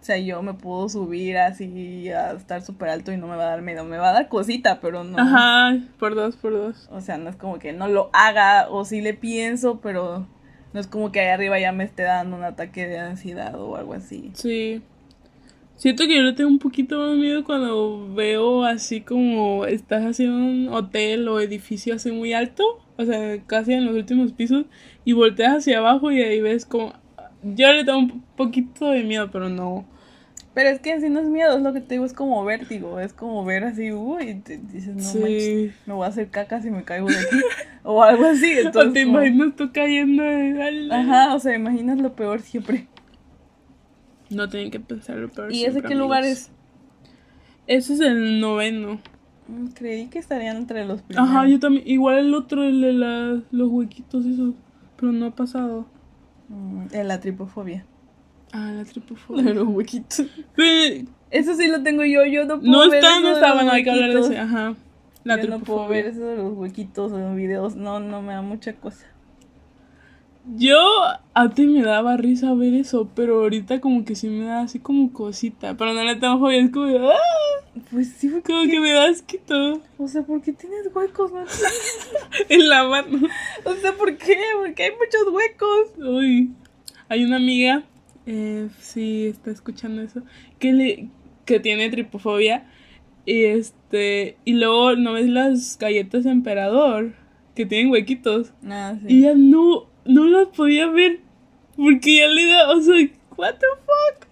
[0.00, 3.44] O sea, yo me puedo subir así a estar súper alto y no me va
[3.44, 3.84] a dar miedo.
[3.84, 5.18] Me va a dar cosita, pero no.
[5.18, 6.88] Ajá, por dos, por dos.
[6.90, 10.26] O sea, no es como que no lo haga o sí le pienso, pero
[10.72, 13.76] no es como que ahí arriba ya me esté dando un ataque de ansiedad o
[13.76, 14.30] algo así.
[14.34, 14.82] Sí.
[15.76, 20.36] Siento que yo le tengo un poquito más miedo cuando veo así como estás haciendo
[20.36, 22.64] un hotel o edificio así muy alto,
[22.96, 24.64] o sea, casi en los últimos pisos,
[25.04, 26.94] y volteas hacia abajo y ahí ves como...
[27.42, 29.84] Yo le tengo un poquito de miedo, pero no.
[30.54, 32.44] Pero es que en sí no es miedo, es lo que te digo, es como
[32.44, 35.18] vértigo, es como ver así, uy, y te dices, no Sí.
[35.18, 37.36] manches, me voy a hacer caca si me caigo de aquí,
[37.84, 38.56] o algo así.
[38.58, 42.88] o Entonces, te como- imaginas tú cayendo de Ajá, o sea, imaginas lo peor siempre.
[44.30, 45.52] No tienen que pensar lo peor.
[45.52, 46.38] ¿Y ese qué lugar amigos.
[46.38, 46.50] es?
[47.66, 48.98] Ese es el noveno.
[49.46, 51.28] Mm, Creí que estarían entre los primeros.
[51.30, 51.86] Ajá, yo también.
[51.86, 54.54] Igual el otro, el de la- los huequitos esos.
[54.96, 55.86] Pero no ha pasado.
[56.48, 57.84] Mm, en la tripofobia.
[58.52, 59.52] Ah, la tripofobia.
[59.54, 60.26] los huequitos.
[60.56, 63.48] Pero Eso sí lo tengo yo, yo no puedo No ver está, eso no está,
[63.48, 64.38] los bueno, hay que hablar de ese.
[64.38, 64.74] Ajá.
[65.24, 66.08] La yo no puedo ver tripofobia.
[66.10, 69.06] eso de los huequitos en videos, no, no me da mucha cosa.
[70.56, 70.78] Yo
[71.34, 75.12] antes me daba risa ver eso, pero ahorita como que sí me da así como
[75.12, 75.76] cosita.
[75.76, 77.78] Pero no le tengo fobia, es como, de, ¡ah!
[77.90, 81.32] Pues sí, porque, como que me da asquito o sea, ¿por qué tienes huecos?
[81.32, 81.44] No
[82.48, 83.28] en la mano.
[83.64, 84.38] o sea, ¿por qué?
[84.58, 85.98] Porque hay muchos huecos.
[85.98, 86.50] Uy.
[87.08, 87.84] Hay una amiga,
[88.26, 90.22] eh, sí está escuchando eso,
[90.58, 91.08] que le
[91.44, 92.66] que tiene tripofobia.
[93.24, 94.36] Y este.
[94.44, 97.14] Y luego no ves las galletas de emperador.
[97.54, 98.52] Que tienen huequitos.
[98.64, 101.20] Ah, Y ella no, no las podía ver.
[101.76, 102.70] Porque ya le da.
[102.74, 102.94] O sea,
[103.36, 104.26] what the fuck.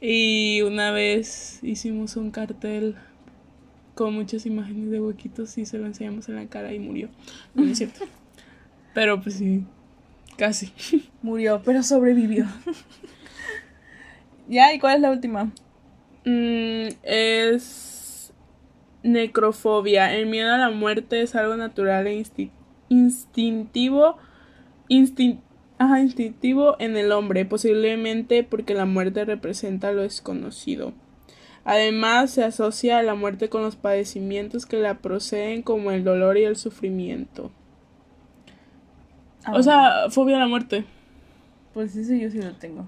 [0.00, 2.94] Y una vez hicimos un cartel
[3.94, 7.08] con muchas imágenes de huequitos y se lo enseñamos en la cara y murió.
[7.54, 8.04] No, es cierto.
[8.94, 9.64] Pero pues sí,
[10.36, 10.72] casi.
[11.22, 12.46] Murió, pero sobrevivió.
[14.48, 15.52] ya, ¿y cuál es la última?
[16.24, 18.32] Mm, es
[19.02, 20.14] necrofobia.
[20.16, 22.50] El miedo a la muerte es algo natural e insti-
[22.88, 24.16] instintivo.
[25.78, 30.92] Ajá, instintivo en el hombre, posiblemente porque la muerte representa lo desconocido.
[31.64, 36.38] Además, se asocia a la muerte con los padecimientos que la proceden, como el dolor
[36.38, 37.50] y el sufrimiento.
[39.44, 40.84] Ah, O sea, fobia a la muerte.
[41.74, 42.86] Pues eso yo sí lo tengo.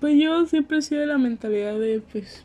[0.00, 2.44] Pues yo siempre he sido de la mentalidad de, pues,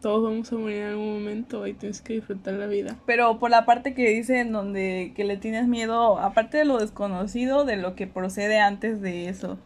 [0.00, 2.96] todos vamos a morir en algún momento y tienes que disfrutar la vida.
[3.06, 6.78] Pero por la parte que dice en donde que le tienes miedo, aparte de lo
[6.78, 9.58] desconocido, de lo que procede antes de eso.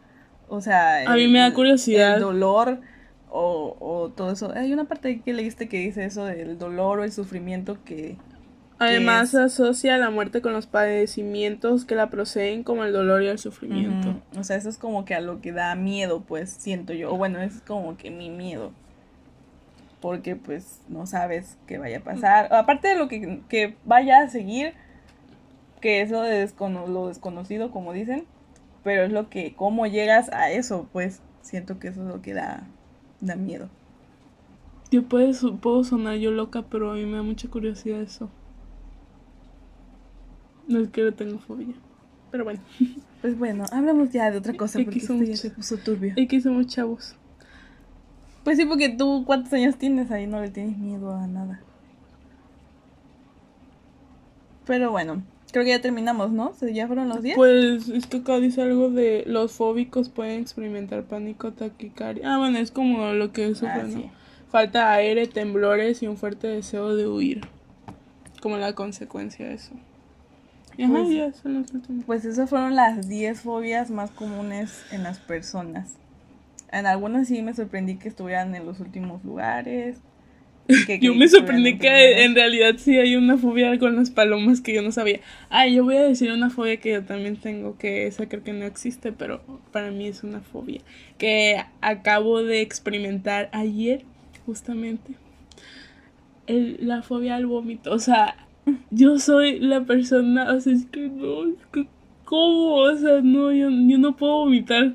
[0.47, 2.15] O sea, A mí me da curiosidad.
[2.15, 2.79] El dolor
[3.29, 4.51] o, o todo eso.
[4.53, 8.17] Hay una parte que leíste que dice eso del dolor o el sufrimiento que...
[8.77, 13.27] Además, se asocia la muerte con los padecimientos que la proceden, como el dolor y
[13.27, 14.21] el sufrimiento.
[14.37, 17.13] O sea, eso es como que a lo que da miedo, pues, siento yo.
[17.13, 18.73] O bueno, es como que mi miedo.
[20.05, 22.53] Porque pues no sabes qué vaya a pasar.
[22.53, 24.73] Aparte de lo que, que vaya a seguir,
[25.81, 28.25] que eso de descono- lo desconocido, como dicen.
[28.83, 32.35] Pero es lo que, cómo llegas a eso, pues, siento que eso es lo que
[32.35, 32.67] da,
[33.19, 33.67] da miedo.
[34.91, 38.29] Yo puedo, puedo sonar yo loca, pero a mí me da mucha curiosidad eso.
[40.67, 41.73] No es que le tengo fobia.
[42.29, 42.59] Pero bueno,
[43.21, 46.13] Pues bueno, hablamos ya de otra cosa, ¿Qué porque esto ya se puso turbio.
[46.15, 47.15] y que somos chavos.
[48.45, 50.09] Pues sí, porque tú, ¿cuántos años tienes?
[50.11, 51.59] Ahí no le tienes miedo a nada.
[54.65, 56.53] Pero bueno, creo que ya terminamos, ¿no?
[56.53, 57.35] ¿Se- ¿Ya fueron los 10?
[57.35, 62.33] Pues es que acá dice algo de los fóbicos pueden experimentar pánico, taquicardia.
[62.33, 64.11] Ah, bueno, es como lo que sufren, Ah.
[64.49, 67.41] Falta de aire, temblores y un fuerte deseo de huir.
[68.41, 69.73] Como la consecuencia de eso.
[70.77, 72.05] Y ajá, Pues- ya son los últimos.
[72.05, 75.93] Pues esas fueron las 10 fobias más comunes en las personas.
[76.75, 79.97] En algunas sí me sorprendí que estuvieran en los últimos lugares.
[80.87, 84.73] que Yo me sorprendí que en realidad sí hay una fobia con las palomas que
[84.73, 85.19] yo no sabía.
[85.49, 88.53] Ah, yo voy a decir una fobia que yo también tengo, que esa creo que
[88.53, 90.81] no existe, pero para mí es una fobia.
[91.17, 94.03] Que acabo de experimentar ayer,
[94.45, 95.13] justamente.
[96.47, 97.91] El- la fobia al vómito.
[97.93, 98.35] O sea,
[98.91, 101.87] yo soy la persona, o sea, es que no, es que,
[102.25, 102.75] ¿cómo?
[102.75, 104.93] O sea, no, yo, yo no puedo vomitar.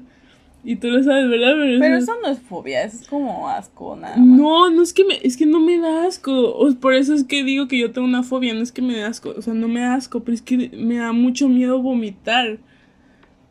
[0.62, 1.54] Y tú lo sabes, ¿verdad?
[1.78, 4.38] Pero es- eso no es fobia, eso es como asco, nada más.
[4.38, 6.32] no, no es que me, es que no me da asco.
[6.54, 8.96] O- por eso es que digo que yo tengo una fobia, no es que me
[8.98, 11.80] da asco, o sea, no me da asco, pero es que me da mucho miedo
[11.80, 12.58] vomitar.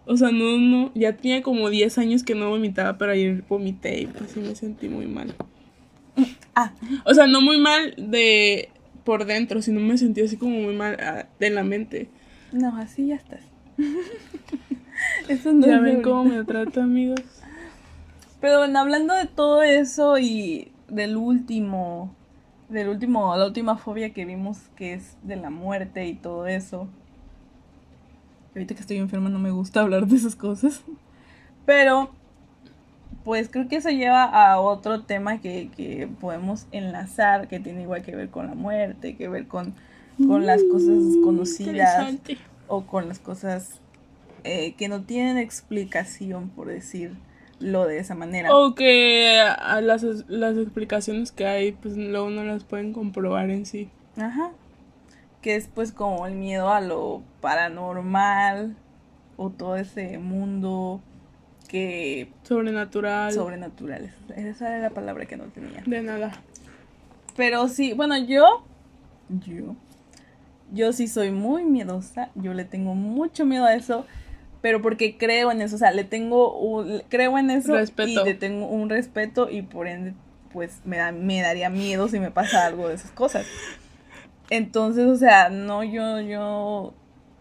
[0.05, 4.01] O sea, no, no, ya tenía como 10 años que no vomitaba, pero ayer vomité
[4.01, 5.33] y pues sí me sentí muy mal.
[6.55, 6.71] Ah,
[7.05, 8.69] O sea, no muy mal de
[9.03, 12.09] por dentro, sino me sentí así como muy mal ah, de la mente.
[12.51, 13.41] no, así ya estás.
[15.27, 17.21] eso no ya ven cómo me trata, amigos.
[18.41, 22.13] Pero bueno, hablando de todo eso y del último,
[22.69, 26.87] del último, la última fobia que vimos que es de la muerte y todo eso.
[28.55, 30.83] Ahorita que estoy enferma no me gusta hablar de esas cosas.
[31.65, 32.09] Pero,
[33.23, 38.01] pues creo que eso lleva a otro tema que, que podemos enlazar, que tiene igual
[38.01, 39.75] que ver con la muerte, que ver con,
[40.25, 42.37] con las cosas desconocidas Interesante.
[42.67, 43.81] o con las cosas
[44.43, 48.55] eh, que no tienen explicación, por decirlo de esa manera.
[48.55, 53.65] O que a las, las explicaciones que hay, pues luego no las pueden comprobar en
[53.65, 53.89] sí.
[54.17, 54.51] Ajá.
[55.41, 58.75] Que es pues como el miedo a lo paranormal
[59.37, 61.01] o todo ese mundo
[61.69, 63.31] que Sobrenatural.
[63.31, 64.11] sobrenatural.
[64.35, 65.81] Esa era la palabra que no tenía.
[65.85, 66.31] De nada.
[67.37, 68.65] Pero sí, bueno, yo
[69.29, 69.75] yo
[70.71, 74.05] yo sí soy muy miedosa, yo le tengo mucho miedo a eso,
[74.61, 78.09] pero porque creo en eso, o sea, le tengo un- creo en eso Respeto.
[78.09, 80.13] y le tengo un respeto y por ende
[80.51, 83.45] pues me da me daría miedo si me pasa algo de esas cosas.
[84.49, 86.93] Entonces, o sea, no yo yo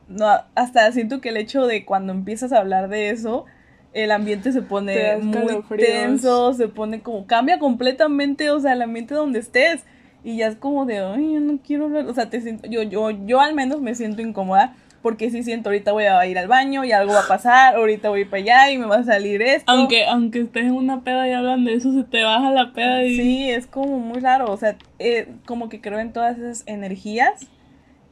[0.09, 3.46] no hasta siento que el hecho de cuando empiezas a hablar de eso
[3.94, 9.14] el ambiente se pone muy tenso, se pone como cambia completamente, o sea, el ambiente
[9.14, 9.83] donde estés
[10.22, 12.83] y ya es como de, ay, yo no quiero hablar, o sea, te siento, yo
[12.83, 14.76] yo yo al menos me siento incómoda
[15.08, 18.10] porque sí siento, ahorita voy a ir al baño y algo va a pasar, ahorita
[18.10, 19.72] voy para allá y me va a salir esto.
[19.72, 23.02] Aunque, aunque estés en una peda y hablan de eso, se te baja la peda
[23.04, 23.16] y...
[23.16, 27.46] Sí, es como muy raro, o sea, eh, como que creo en todas esas energías,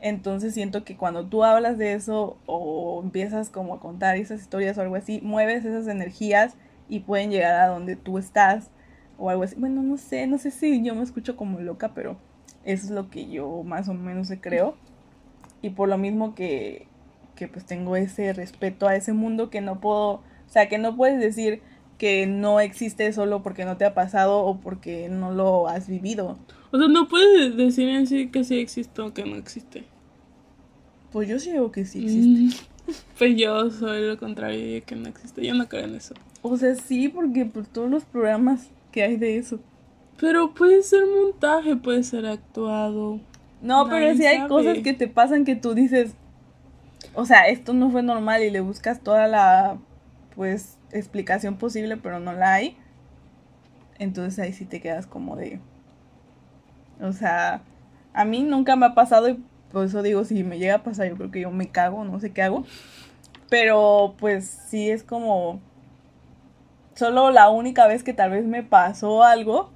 [0.00, 4.78] entonces siento que cuando tú hablas de eso o empiezas como a contar esas historias
[4.78, 6.54] o algo así, mueves esas energías
[6.88, 8.70] y pueden llegar a donde tú estás
[9.18, 9.54] o algo así.
[9.58, 12.16] Bueno, no sé, no sé si yo me escucho como loca, pero
[12.64, 14.76] eso es lo que yo más o menos creo.
[15.66, 16.86] Y por lo mismo que,
[17.34, 20.94] que pues tengo ese respeto a ese mundo que no puedo, o sea, que no
[20.94, 21.60] puedes decir
[21.98, 26.38] que no existe solo porque no te ha pasado o porque no lo has vivido.
[26.70, 29.82] O sea, no puedes decir en sí que sí existe o que no existe.
[31.10, 32.62] Pues yo sí digo que sí existe.
[32.92, 35.44] Mm, pues yo soy lo contrario, de que no existe.
[35.44, 36.14] Yo no creo en eso.
[36.42, 39.58] O sea, sí, porque por todos los programas que hay de eso.
[40.16, 43.18] Pero puede ser montaje, puede ser actuado.
[43.66, 46.14] No, pero si hay cosas que te pasan que tú dices,
[47.14, 49.76] o sea, esto no fue normal y le buscas toda la,
[50.36, 52.76] pues, explicación posible, pero no la hay.
[53.98, 55.58] Entonces ahí sí te quedas como de,
[57.00, 57.62] o sea,
[58.14, 61.08] a mí nunca me ha pasado y por eso digo, si me llega a pasar,
[61.08, 62.64] yo creo que yo me cago, no sé qué hago.
[63.50, 65.60] Pero pues sí es como,
[66.94, 69.70] solo la única vez que tal vez me pasó algo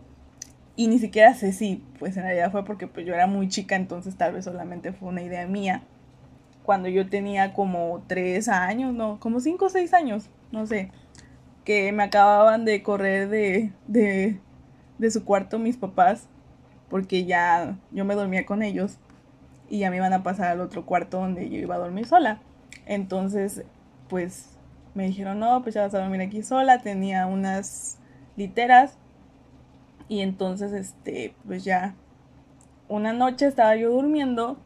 [0.81, 3.77] y ni siquiera sé si, pues en realidad fue porque pues yo era muy chica,
[3.77, 5.83] entonces tal vez solamente fue una idea mía.
[6.62, 10.90] Cuando yo tenía como tres años, no, como cinco o seis años, no sé,
[11.66, 14.40] que me acababan de correr de, de,
[14.97, 16.29] de su cuarto mis papás,
[16.88, 18.97] porque ya yo me dormía con ellos
[19.69, 22.40] y ya me iban a pasar al otro cuarto donde yo iba a dormir sola.
[22.87, 23.64] Entonces,
[24.09, 24.57] pues
[24.95, 27.99] me dijeron, no, pues ya vas a dormir aquí sola, tenía unas
[28.35, 28.97] literas
[30.11, 31.94] y entonces, este, pues ya,
[32.88, 34.59] una noche estaba yo durmiendo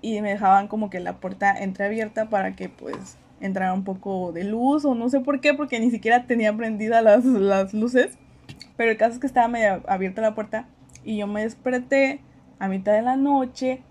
[0.00, 4.44] y me dejaban como que la puerta entreabierta para que pues entrara un poco de
[4.44, 8.16] luz o no sé por qué, porque ni siquiera tenía prendidas las, las luces.
[8.76, 10.68] Pero el caso es que estaba medio abierta la puerta
[11.02, 12.20] y yo me desperté
[12.60, 13.82] a mitad de la noche,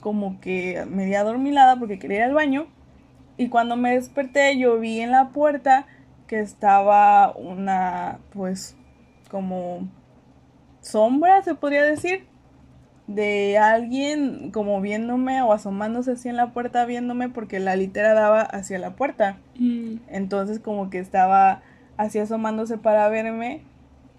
[0.00, 2.66] como que media adormilada porque quería ir al baño.
[3.38, 5.86] Y cuando me desperté yo vi en la puerta
[6.26, 8.76] que estaba una, pues,
[9.30, 9.88] como
[10.86, 12.26] sombra, se podría decir,
[13.06, 18.42] de alguien como viéndome o asomándose así en la puerta viéndome porque la litera daba
[18.42, 19.38] hacia la puerta.
[19.58, 19.96] Mm.
[20.08, 21.62] Entonces como que estaba
[21.96, 23.62] así asomándose para verme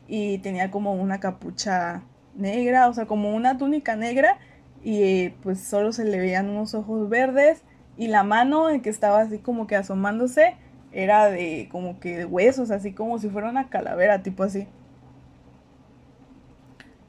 [0.07, 2.03] y tenía como una capucha
[2.35, 4.37] negra, o sea, como una túnica negra
[4.83, 7.63] y pues solo se le veían unos ojos verdes
[7.97, 10.55] y la mano en que estaba así como que asomándose
[10.93, 14.67] era de como que de huesos, así como si fuera una calavera, tipo así.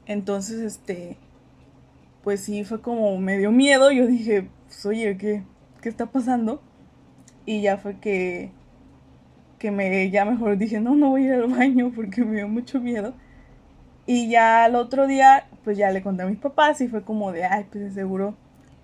[0.09, 1.17] Entonces, este,
[2.23, 3.91] pues sí, fue como me dio miedo.
[3.91, 5.43] Yo dije, pues, oye, ¿qué,
[5.83, 6.63] ¿qué está pasando?
[7.45, 8.49] Y ya fue que,
[9.59, 12.47] que me, ya mejor dije, no, no voy a ir al baño porque me dio
[12.47, 13.13] mucho miedo.
[14.07, 17.31] Y ya al otro día, pues ya le conté a mis papás y fue como
[17.31, 18.33] de, ay, pues seguro,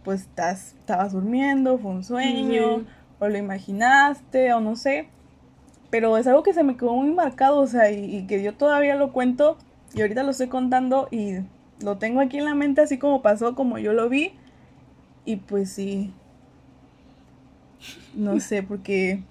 [0.04, 2.86] pues estás, estabas durmiendo, fue un sueño,
[3.18, 5.08] o lo imaginaste, o no sé.
[5.90, 8.96] Pero es algo que se me quedó muy marcado, o sea, y que yo todavía
[8.96, 9.58] lo cuento
[9.96, 11.38] y ahorita lo estoy contando y
[11.82, 14.34] lo tengo aquí en la mente así como pasó, como yo lo vi.
[15.24, 16.14] Y pues sí.
[18.14, 19.24] No sé, porque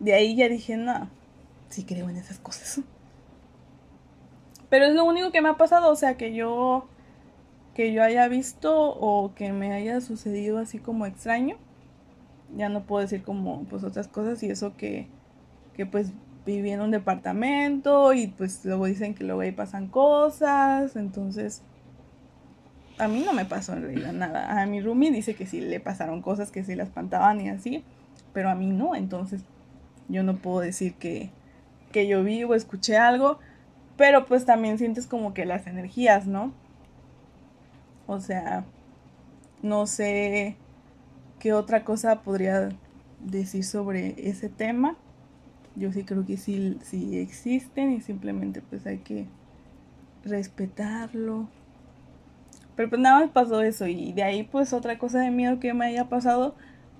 [0.00, 1.10] de ahí ya dije, no,
[1.68, 2.80] sí creo en esas cosas.
[4.70, 6.88] Pero es lo único que me ha pasado, o sea, que yo
[7.74, 11.56] que yo haya visto o que me haya sucedido así como extraño.
[12.56, 15.08] Ya no puedo decir como pues otras cosas y eso que
[15.74, 16.12] que pues
[16.44, 21.62] viví en un departamento y pues luego dicen que luego ahí pasan cosas, entonces
[22.98, 24.60] a mí no me pasó en realidad nada.
[24.60, 27.84] A mi roomie dice que sí le pasaron cosas que sí la espantaban y así,
[28.32, 29.44] pero a mí no, entonces
[30.08, 31.30] yo no puedo decir que,
[31.90, 33.38] que yo vi o escuché algo,
[33.96, 36.52] pero pues también sientes como que las energías, ¿no?
[38.06, 38.64] O sea,
[39.62, 40.56] no sé
[41.38, 42.70] qué otra cosa podría
[43.20, 44.96] decir sobre ese tema
[45.76, 49.26] yo sí creo que sí, sí existen y simplemente pues hay que
[50.24, 51.48] respetarlo.
[52.76, 55.74] Pero pues nada más pasó eso y de ahí pues otra cosa de miedo que
[55.74, 56.54] me haya pasado,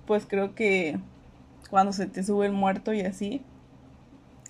[0.05, 0.99] pues creo que
[1.69, 3.41] cuando se te sube el muerto y así,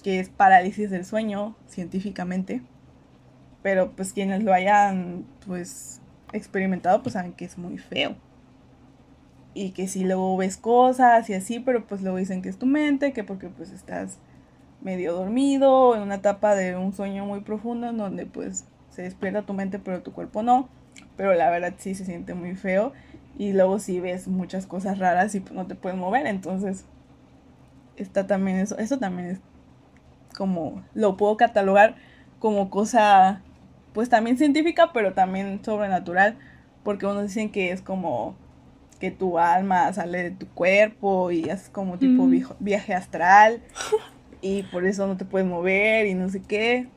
[0.03, 2.61] que es parálisis del sueño científicamente,
[3.61, 6.01] pero pues quienes lo hayan pues
[6.34, 8.15] experimentado pues saben que es muy feo
[9.53, 12.65] y que si luego ves cosas y así, pero pues luego dicen que es tu
[12.65, 14.17] mente, que porque pues estás
[14.81, 19.43] medio dormido, en una etapa de un sueño muy profundo en donde pues se despierta
[19.43, 20.67] tu mente pero tu cuerpo no,
[21.15, 22.93] pero la verdad sí se siente muy feo
[23.37, 26.85] y luego si ves muchas cosas raras y pues, no te puedes mover, entonces
[27.95, 29.39] está también eso, eso también es
[30.35, 31.95] como lo puedo catalogar
[32.39, 33.41] como cosa
[33.93, 36.35] pues también científica, pero también sobrenatural,
[36.83, 38.35] porque unos dicen que es como
[39.03, 42.39] que tu alma sale de tu cuerpo y haces como tipo Mm.
[42.59, 43.61] viaje astral
[44.41, 46.87] y por eso no te puedes mover y no sé qué.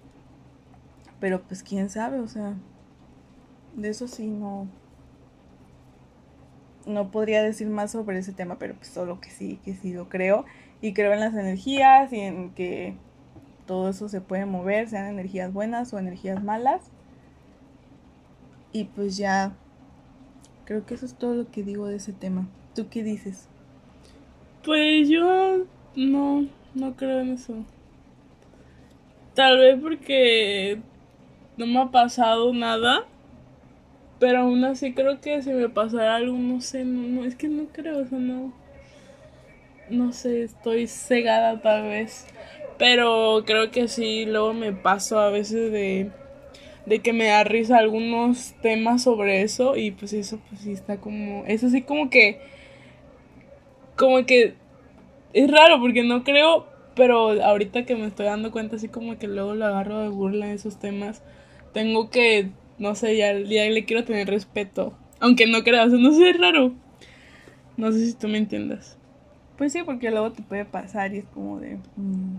[1.19, 2.55] Pero pues quién sabe, o sea,
[3.75, 4.69] de eso sí no
[6.87, 10.09] no podría decir más sobre ese tema, pero pues solo que sí, que sí lo
[10.09, 10.45] creo
[10.81, 12.95] y creo en las energías y en que
[13.67, 16.83] todo eso se puede mover, sean energías buenas o energías malas.
[18.71, 19.57] Y pues ya
[20.67, 22.47] creo que eso es todo lo que digo de ese tema.
[22.75, 23.49] ¿Tú qué dices?
[24.65, 25.65] Pues yo
[25.95, 27.55] no, no creo en eso.
[29.35, 30.79] Tal vez porque
[31.57, 33.05] no me ha pasado nada.
[34.19, 37.49] Pero aún así creo que si me pasara algo, no sé, no, no, es que
[37.49, 38.53] no creo, o sea, no.
[39.91, 42.27] No sé, estoy cegada tal vez.
[42.79, 46.11] Pero creo que sí, luego me paso a veces de,
[46.87, 49.77] de que me da risa algunos temas sobre eso.
[49.77, 51.45] Y pues eso, pues sí está como.
[51.47, 52.41] Eso sí, como que.
[53.97, 54.55] Como que.
[55.33, 56.67] Es raro porque no creo.
[56.95, 60.47] Pero ahorita que me estoy dando cuenta, así como que luego lo agarro de burla
[60.47, 61.23] en esos temas.
[61.75, 62.51] Tengo que.
[62.79, 64.97] No sé, ya, ya le quiero tener respeto.
[65.21, 66.73] Aunque no creas, no sé, es raro.
[67.77, 68.99] No sé si tú me entiendas.
[69.57, 71.77] Pues sí, porque luego te puede pasar y es como de...
[71.97, 72.37] mm,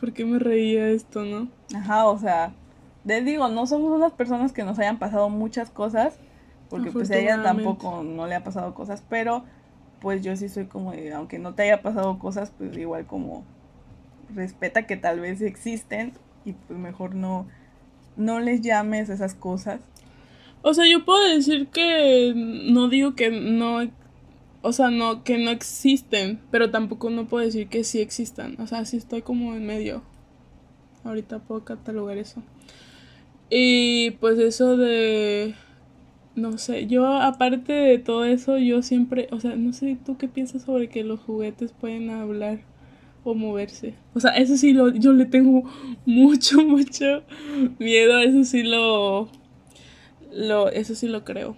[0.00, 1.48] ¿Por qué me reía esto, no?
[1.74, 2.52] Ajá, o sea,
[3.10, 6.16] les digo, no somos unas personas que nos hayan pasado muchas cosas,
[6.68, 9.44] porque pues a ella tampoco no le ha pasado cosas, pero
[10.00, 13.44] pues yo sí soy como de, aunque no te haya pasado cosas, pues igual como
[14.32, 16.12] respeta que tal vez existen
[16.44, 17.48] y pues mejor no,
[18.16, 19.80] no les llames esas cosas.
[20.62, 23.80] O sea, yo puedo decir que no digo que no,
[24.62, 28.54] o sea, no, que no existen, pero tampoco no puedo decir que sí existan.
[28.60, 30.02] O sea, sí estoy como en medio.
[31.02, 32.40] Ahorita puedo catalogar eso.
[33.50, 35.54] Y pues eso de,
[36.36, 40.28] no sé, yo aparte de todo eso, yo siempre, o sea, no sé tú qué
[40.28, 42.60] piensas sobre que los juguetes pueden hablar
[43.24, 43.94] o moverse.
[44.14, 45.64] O sea, eso sí lo, yo le tengo
[46.06, 47.24] mucho, mucho
[47.78, 49.28] miedo, eso sí lo,
[50.32, 51.56] lo, eso sí lo creo.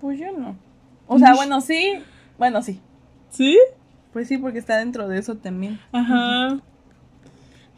[0.00, 0.56] Pues yo no.
[1.06, 1.94] O sea, bueno, sí,
[2.38, 2.80] bueno, sí.
[3.30, 3.56] ¿Sí?
[4.12, 5.78] Pues sí, porque está dentro de eso también.
[5.92, 6.60] Ajá.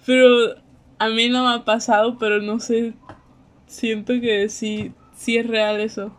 [0.06, 0.61] Pero
[1.02, 2.94] a mí no me ha pasado, pero no sé,
[3.66, 6.16] siento que sí, sí es real eso.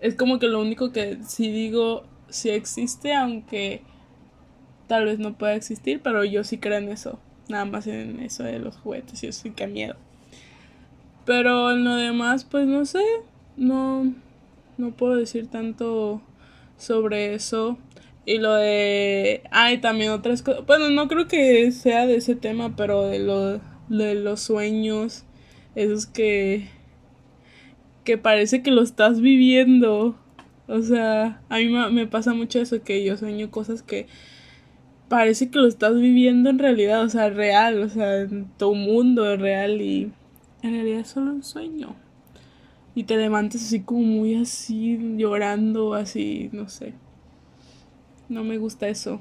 [0.00, 3.82] Es como que lo único que sí digo, sí existe, aunque
[4.86, 7.18] tal vez no pueda existir, pero yo sí creo en eso.
[7.50, 9.96] Nada más en eso de los juguetes y eso sí que miedo.
[11.26, 13.04] Pero en lo demás, pues no sé,
[13.58, 14.14] no,
[14.78, 16.22] no puedo decir tanto
[16.78, 17.76] sobre eso.
[18.24, 19.42] Y lo de...
[19.50, 20.64] Ay, también otras cosas.
[20.64, 25.24] Bueno, no creo que sea de ese tema, pero de, lo, de los sueños.
[25.74, 26.68] Esos que...
[28.04, 30.16] Que parece que lo estás viviendo.
[30.66, 34.06] O sea, a mí me, pasa mucho eso, que yo sueño cosas que
[35.08, 39.36] parece que lo estás viviendo en realidad, o sea, real, o sea, en tu mundo
[39.36, 40.10] real y
[40.62, 41.94] en realidad es solo un sueño.
[42.94, 46.94] Y te levantas así como muy así, llorando, así, no sé.
[48.28, 49.20] No me gusta eso.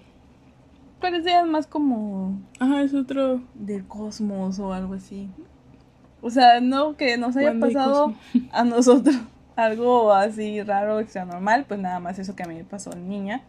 [1.03, 3.41] Parecía más como Ajá, es otro.
[3.55, 5.29] del cosmos o algo así.
[6.21, 8.13] O sea, no que nos haya pasado
[8.53, 9.13] a nosotros
[9.57, 13.41] algo así raro, extra normal, pues nada más eso que a mí me pasó niña.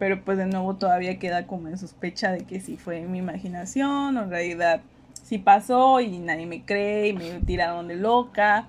[0.00, 4.16] Pero pues de nuevo todavía queda como en sospecha de que si fue mi imaginación
[4.16, 4.80] o en realidad
[5.22, 8.66] sí pasó y nadie me cree y me tiraron de loca.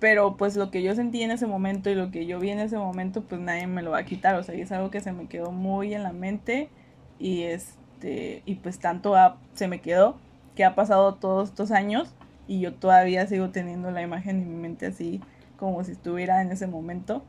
[0.00, 2.58] Pero pues lo que yo sentí en ese momento y lo que yo vi en
[2.58, 4.34] ese momento, pues nadie me lo va a quitar.
[4.34, 6.68] O sea, y es algo que se me quedó muy en la mente
[7.18, 9.14] y este y pues tanto
[9.54, 10.16] se me quedó
[10.54, 12.14] que ha pasado todos estos años
[12.46, 15.20] y yo todavía sigo teniendo la imagen en mi mente así
[15.56, 17.24] como si estuviera en ese momento.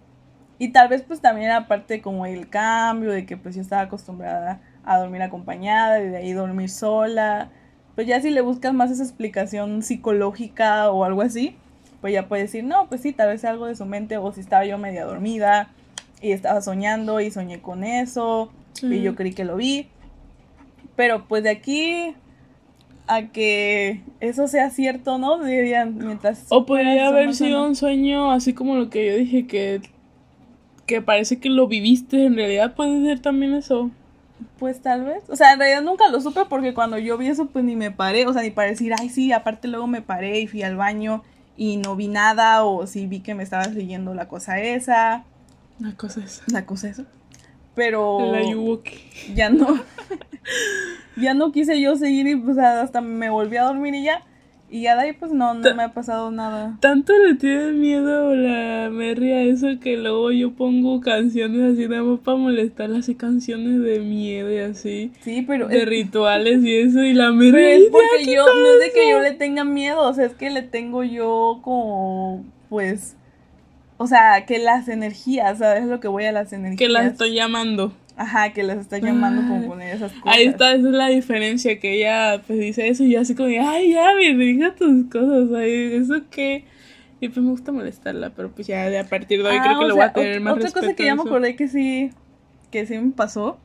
[0.57, 4.61] Y tal vez pues también aparte como el cambio de que pues yo estaba acostumbrada
[4.83, 7.49] a dormir acompañada y de ahí dormir sola.
[7.95, 11.57] Pues ya si le buscas más esa explicación psicológica o algo así,
[12.01, 14.41] pues ya puedes decir, no, pues sí, tal vez algo de su mente o si
[14.41, 15.69] estaba yo media dormida
[16.21, 19.87] y estaba soñando y soñé con eso y yo creí que lo vi.
[20.95, 22.15] Pero pues de aquí
[23.07, 25.43] a que eso sea cierto, ¿no?
[25.43, 26.45] Dirían, mientras...
[26.49, 29.81] O podría haber sido un sueño así como lo que yo dije, que,
[30.85, 32.73] que parece que lo viviste en realidad.
[32.73, 33.91] Puede ser también eso.
[34.59, 35.23] Pues tal vez.
[35.29, 37.91] O sea, en realidad nunca lo supe porque cuando yo vi eso, pues ni me
[37.91, 38.25] paré.
[38.25, 41.23] O sea, ni para decir, ay, sí, aparte luego me paré y fui al baño
[41.57, 45.23] y no vi nada o si vi que me estabas leyendo la cosa esa.
[45.79, 46.43] La cosa esa.
[46.47, 47.05] La cosa esa.
[47.75, 48.41] Pero La
[49.35, 49.67] ya no.
[51.17, 54.23] ya no quise yo seguir y pues hasta me volví a dormir y ya.
[54.67, 56.77] Y ya de ahí pues no, no me ha pasado nada.
[56.81, 62.01] Tanto le tiene miedo la Merry a eso que luego yo pongo canciones así nada
[62.01, 65.11] más para molestarla, así canciones de miedo y así.
[65.21, 67.51] Sí, pero De es, rituales y eso, y la Merry.
[67.51, 69.29] pero es "Ay, ya, porque ¿qué yo, no es de que yo pasa?".
[69.29, 73.15] le tenga miedo, o sea, es que le tengo yo como, pues,
[73.97, 75.85] o sea, que las energías, ¿sabes?
[75.85, 76.77] Lo que voy a las energías.
[76.79, 77.93] Que la estoy llamando.
[78.17, 79.47] Ajá, que las está llamando Ay.
[79.47, 80.35] como poner esas cosas.
[80.37, 83.49] Ahí está, esa es la diferencia, que ella pues dice eso y yo así como,
[83.49, 86.63] ay, ya, me tus cosas, ay, eso que...
[87.19, 89.79] Y pues me gusta molestarla, pero pues ya de a partir de hoy Ah, creo
[89.79, 91.67] que o le voy sea, a tener más Otra cosa que ya me acordé que
[91.67, 92.11] sí,
[92.71, 93.57] que sí me pasó,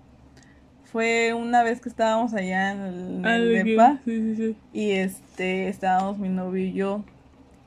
[0.84, 4.56] fue una vez que estábamos allá en el, en Ah, el depa Sí, sí, sí.
[4.72, 7.04] y este, estábamos mi novio y yo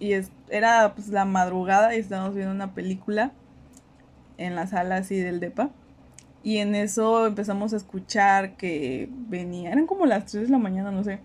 [0.03, 3.31] y es, era pues la madrugada y estábamos viendo una película
[4.37, 5.69] en la sala así del depa
[6.43, 10.91] y en eso empezamos a escuchar que venía, eran como las 3 de la mañana,
[10.91, 11.19] no sé.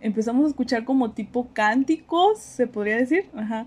[0.00, 3.66] Empezamos a escuchar como tipo cánticos, se podría decir, ajá.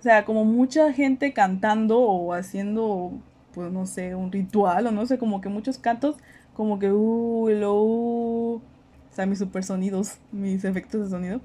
[0.00, 3.12] O sea, como mucha gente cantando o haciendo,
[3.54, 6.16] pues no sé, un ritual o no sé, como que muchos cantos,
[6.54, 11.40] como que uh, lo uh, o sea, mis supersonidos, mis efectos de sonido,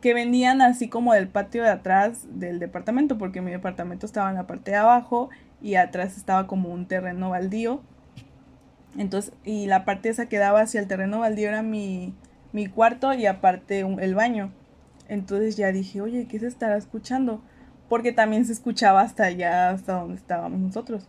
[0.00, 4.36] que venían así como del patio de atrás del departamento, porque mi departamento estaba en
[4.36, 5.28] la parte de abajo
[5.60, 7.80] y atrás estaba como un terreno baldío.
[8.96, 12.14] Entonces, y la parte esa que daba hacia el terreno baldío era mi,
[12.52, 14.50] mi cuarto y aparte un- el baño.
[15.08, 17.40] Entonces ya dije, oye, ¿qué se estará escuchando?
[17.88, 21.08] Porque también se escuchaba hasta allá, hasta donde estábamos nosotros.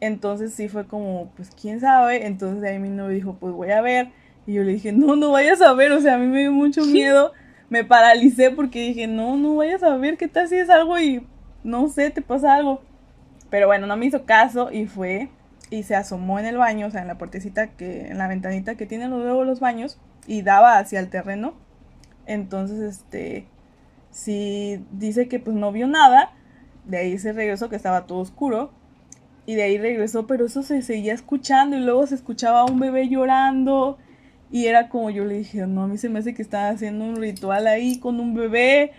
[0.00, 2.26] Entonces sí fue como, pues quién sabe.
[2.26, 4.08] Entonces de ahí mi novio dijo, pues voy a ver.
[4.46, 5.92] Y yo le dije, no, no vayas a ver.
[5.92, 7.32] O sea, a mí me dio mucho miedo.
[7.72, 10.18] Me paralicé porque dije, no, no vayas a ver.
[10.18, 11.26] ¿Qué tal si es algo y
[11.64, 12.82] no sé, te pasa algo?
[13.48, 15.30] Pero bueno, no me hizo caso y fue
[15.70, 18.74] y se asomó en el baño, o sea, en la puertecita que, en la ventanita
[18.74, 21.54] que tienen luego los baños y daba hacia el terreno.
[22.26, 23.46] Entonces, este,
[24.10, 26.34] sí dice que pues no vio nada.
[26.84, 28.70] De ahí se regresó que estaba todo oscuro.
[29.46, 33.08] Y de ahí regresó, pero eso se seguía escuchando y luego se escuchaba un bebé
[33.08, 33.96] llorando.
[34.52, 37.06] Y era como yo le dije, no, a mí se me hace que están haciendo
[37.06, 38.92] un ritual ahí con un bebé.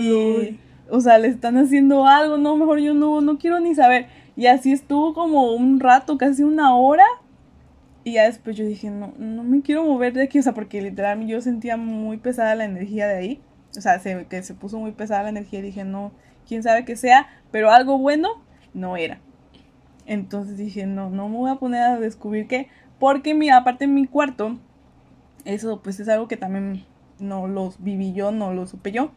[0.00, 0.58] Y,
[0.90, 4.08] o sea, le están haciendo algo, no, mejor yo no, no quiero ni saber.
[4.34, 7.04] Y así estuvo como un rato, casi una hora.
[8.02, 10.82] Y ya después yo dije, no, no me quiero mover de aquí, o sea, porque
[10.82, 13.40] literal yo sentía muy pesada la energía de ahí.
[13.78, 16.10] O sea, se, que se puso muy pesada la energía y dije, no,
[16.48, 18.28] quién sabe qué sea, pero algo bueno
[18.74, 19.20] no era.
[20.04, 23.94] Entonces dije, no, no me voy a poner a descubrir qué, porque mi, aparte en
[23.94, 24.58] mi cuarto,
[25.46, 26.84] eso pues es algo que también
[27.18, 29.10] no los viví yo, no lo supe yo.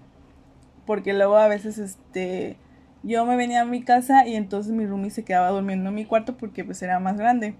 [0.86, 2.58] Porque luego a veces, este,
[3.04, 6.06] yo me venía a mi casa y entonces mi roomie se quedaba durmiendo en mi
[6.06, 7.56] cuarto porque pues era más grande.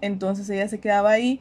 [0.00, 1.40] Entonces ella se quedaba ahí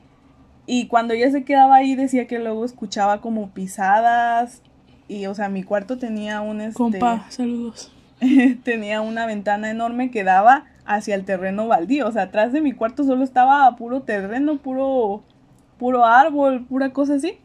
[0.66, 4.62] y cuando ella se quedaba ahí decía que luego escuchaba como pisadas
[5.08, 7.92] y o sea, mi cuarto tenía un este Compa, saludos.
[8.64, 12.72] tenía una ventana enorme que daba hacia el terreno baldío, o sea, atrás de mi
[12.72, 15.24] cuarto solo estaba puro terreno, puro
[15.78, 17.40] puro árbol, pura cosa así.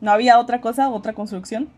[0.00, 1.68] No había otra cosa, otra construcción.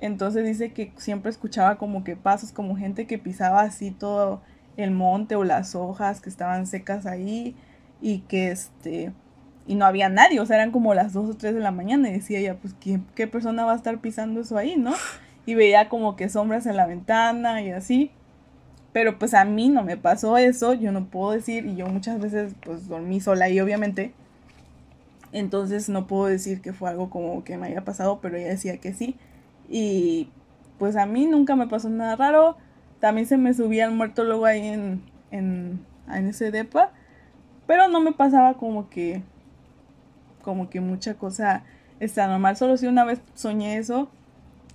[0.00, 4.40] Entonces dice que siempre escuchaba como que pasos, como gente que pisaba así todo
[4.76, 7.56] el monte o las hojas que estaban secas ahí
[8.00, 9.12] y que este
[9.66, 12.08] y no había nadie, o sea, eran como las 2 o 3 de la mañana
[12.08, 14.94] y decía ella, pues ¿qué, qué persona va a estar pisando eso ahí, ¿no?
[15.44, 18.10] Y veía como que sombras en la ventana y así.
[18.92, 22.18] Pero pues a mí no me pasó eso, yo no puedo decir, y yo muchas
[22.18, 24.12] veces pues dormí sola ahí obviamente.
[25.32, 28.78] Entonces no puedo decir que fue algo como que me haya pasado, pero ella decía
[28.78, 29.16] que sí.
[29.68, 30.30] Y
[30.78, 32.56] pues a mí nunca me pasó nada raro.
[33.00, 36.92] También se me subía el muerto luego ahí en, en, en ese depa.
[37.66, 39.22] Pero no me pasaba como que,
[40.42, 41.64] como que mucha cosa
[42.00, 42.56] está normal.
[42.56, 44.08] Solo si una vez soñé eso,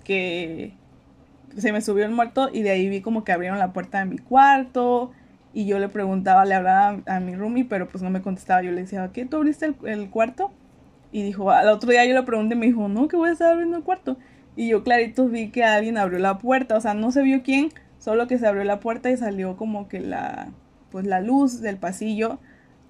[0.04, 0.74] que
[1.58, 4.06] se me subió el muerto y de ahí vi como que abrieron la puerta de
[4.06, 5.12] mi cuarto
[5.54, 8.64] y yo le preguntaba, le hablaba a, mi roomie, pero pues no me contestaba.
[8.64, 9.26] Yo le decía, ¿qué?
[9.26, 10.52] ¿Tú abriste el, el cuarto?
[11.12, 13.34] Y dijo, al otro día yo le pregunté y me dijo, no, que voy a
[13.34, 14.18] estar abriendo el cuarto.
[14.56, 17.70] Y yo clarito vi que alguien abrió la puerta, o sea, no se vio quién,
[18.00, 20.50] solo que se abrió la puerta y salió como que la,
[20.92, 22.40] pues la luz del pasillo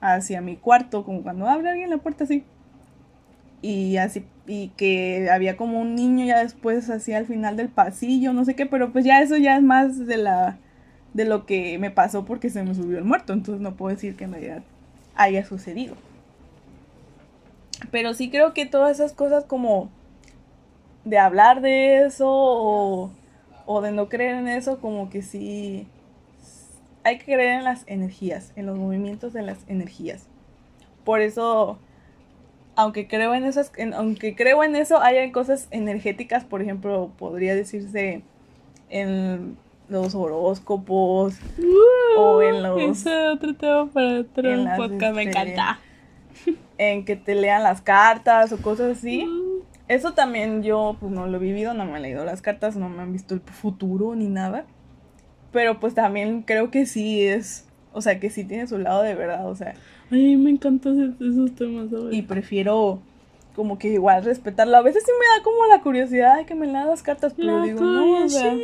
[0.02, 2.46] hacia mi cuarto, como cuando abre alguien la puerta así.
[3.62, 8.34] Y así, y que había como un niño ya después así al final del pasillo,
[8.34, 10.58] no sé qué, pero pues ya eso ya es más de la,
[11.14, 14.16] de lo que me pasó porque se me subió el muerto, entonces no puedo decir
[14.16, 14.64] que en realidad
[15.16, 15.96] haya sucedido.
[17.92, 19.90] Pero sí creo que todas esas cosas como
[21.06, 23.12] de hablar de eso o,
[23.66, 25.88] o de no creer en eso, como que sí
[27.04, 30.28] hay que creer en las energías, en los movimientos de las energías.
[31.04, 31.78] Por eso,
[32.76, 38.22] aunque creo en esas, aunque creo en eso, hay cosas energéticas, por ejemplo, podría decirse
[38.90, 39.58] en
[39.90, 41.36] los horóscopos
[42.18, 42.82] o en los.
[42.82, 44.44] Ese otro tema para otro
[44.78, 45.80] podcast, me este, encanta.
[46.78, 49.28] En que te lean las cartas o cosas así.
[49.88, 52.90] Eso también yo pues no lo he vivido, no me he leído las cartas, no
[52.90, 54.66] me han visto el futuro ni nada.
[55.52, 59.14] Pero pues también creo que sí es, o sea, que sí tiene su lado de
[59.14, 59.76] verdad, o sea.
[60.10, 62.14] Ay, me encantan esos temas, ¿sabes?
[62.14, 63.00] Y prefiero
[63.56, 64.78] como que igual respetarlo.
[64.78, 67.62] A veces sí me da como la curiosidad de que me lean las cartas, pero
[67.62, 68.56] digo, no, o sea,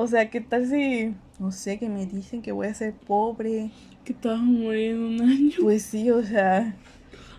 [0.00, 3.72] o sea, ¿qué tal si, no sé, que me dicen que voy a ser pobre?
[4.04, 5.56] Que te vas a morir en un año.
[5.60, 6.76] Pues sí, o sea.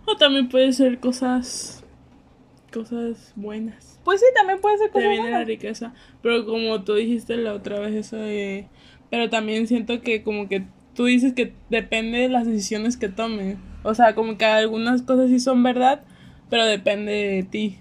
[0.06, 1.86] O también puede ser cosas,
[2.74, 3.98] cosas buenas.
[4.04, 5.94] Pues sí, también puede ser cosa Te viene la riqueza.
[6.22, 8.68] Pero como tú dijiste la otra vez, eso de.
[9.10, 13.58] Pero también siento que, como que tú dices que depende de las decisiones que tomes.
[13.84, 16.04] O sea, como que algunas cosas sí son verdad,
[16.50, 17.78] pero depende de ti.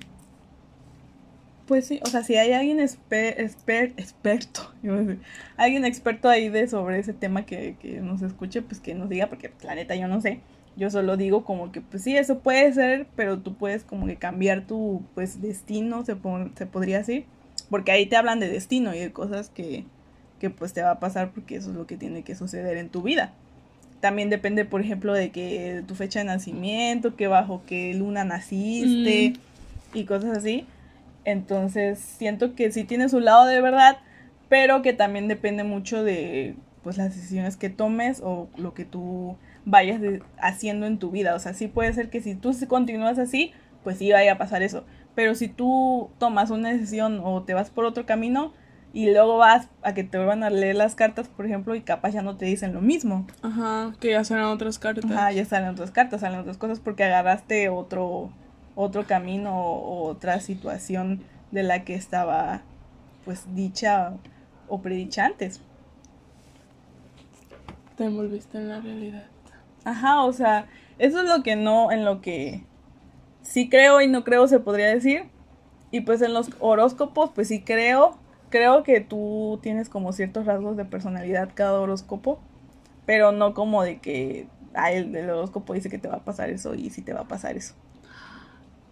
[1.69, 4.73] Pues sí, o sea, si hay alguien experto,
[5.59, 9.27] alguien experto ahí de sobre ese tema que, que nos escuche, pues que nos diga,
[9.27, 10.41] porque la neta yo no sé.
[10.79, 14.17] Yo solo digo como que, pues sí, eso puede ser, pero tú puedes como que
[14.17, 16.17] cambiar tu, pues, destino, se,
[16.55, 17.27] se podría decir.
[17.69, 19.85] Porque ahí te hablan de destino y de cosas que,
[20.41, 22.89] que, pues, te va a pasar porque eso es lo que tiene que suceder en
[22.89, 23.35] tu vida.
[24.01, 29.35] También depende, por ejemplo, de que tu fecha de nacimiento, que bajo qué luna naciste
[29.35, 29.99] mm.
[29.99, 30.65] y cosas así.
[31.31, 33.99] Entonces, siento que sí tiene su lado de verdad,
[34.49, 39.37] pero que también depende mucho de, pues, las decisiones que tomes o lo que tú
[39.67, 40.01] vayas
[40.41, 41.35] haciendo en tu vida.
[41.35, 43.53] O sea, sí puede ser que si tú continúas así,
[43.85, 44.87] pues sí vaya a pasar eso.
[45.15, 48.55] Pero si tú tomas una decisión o te vas por otro camino
[48.95, 52.13] y luego vas a que te vuelvan a leer las cartas, por ejemplo, y capaz
[52.13, 53.27] ya no te dicen lo mismo.
[53.43, 55.11] Ajá, que ya salen otras cartas.
[55.11, 58.31] Ajá, ya salen otras cartas, salen otras cosas porque agarraste otro,
[58.81, 62.63] otro camino o otra situación de la que estaba
[63.25, 64.13] pues dicha
[64.69, 65.61] o predicha antes.
[67.97, 69.25] Te envolviste en la realidad.
[69.85, 70.69] Ajá, o sea,
[70.99, 72.63] eso es lo que no, en lo que
[73.43, 75.25] sí creo y no creo se podría decir.
[75.91, 78.17] Y pues en los horóscopos, pues sí creo.
[78.49, 82.39] Creo que tú tienes como ciertos rasgos de personalidad cada horóscopo,
[83.07, 86.49] pero no como de que ah, el del horóscopo dice que te va a pasar
[86.51, 87.75] eso y sí te va a pasar eso.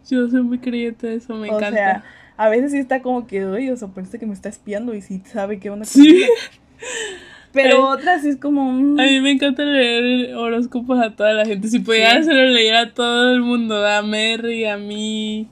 [0.09, 1.69] Yo soy muy creyente de eso, me encanta.
[1.69, 2.05] O sea,
[2.37, 5.03] a veces sí está como que, oye, o sea, parece que me está espiando y
[5.03, 5.85] sí sabe qué onda.
[5.85, 6.27] Sí.
[7.53, 8.71] Pero otras es como...
[8.71, 11.69] A mí me encanta leer horóscopos a toda la gente.
[11.69, 15.49] Si pudiera se lo leer a todo el mundo, a Mary, a mí.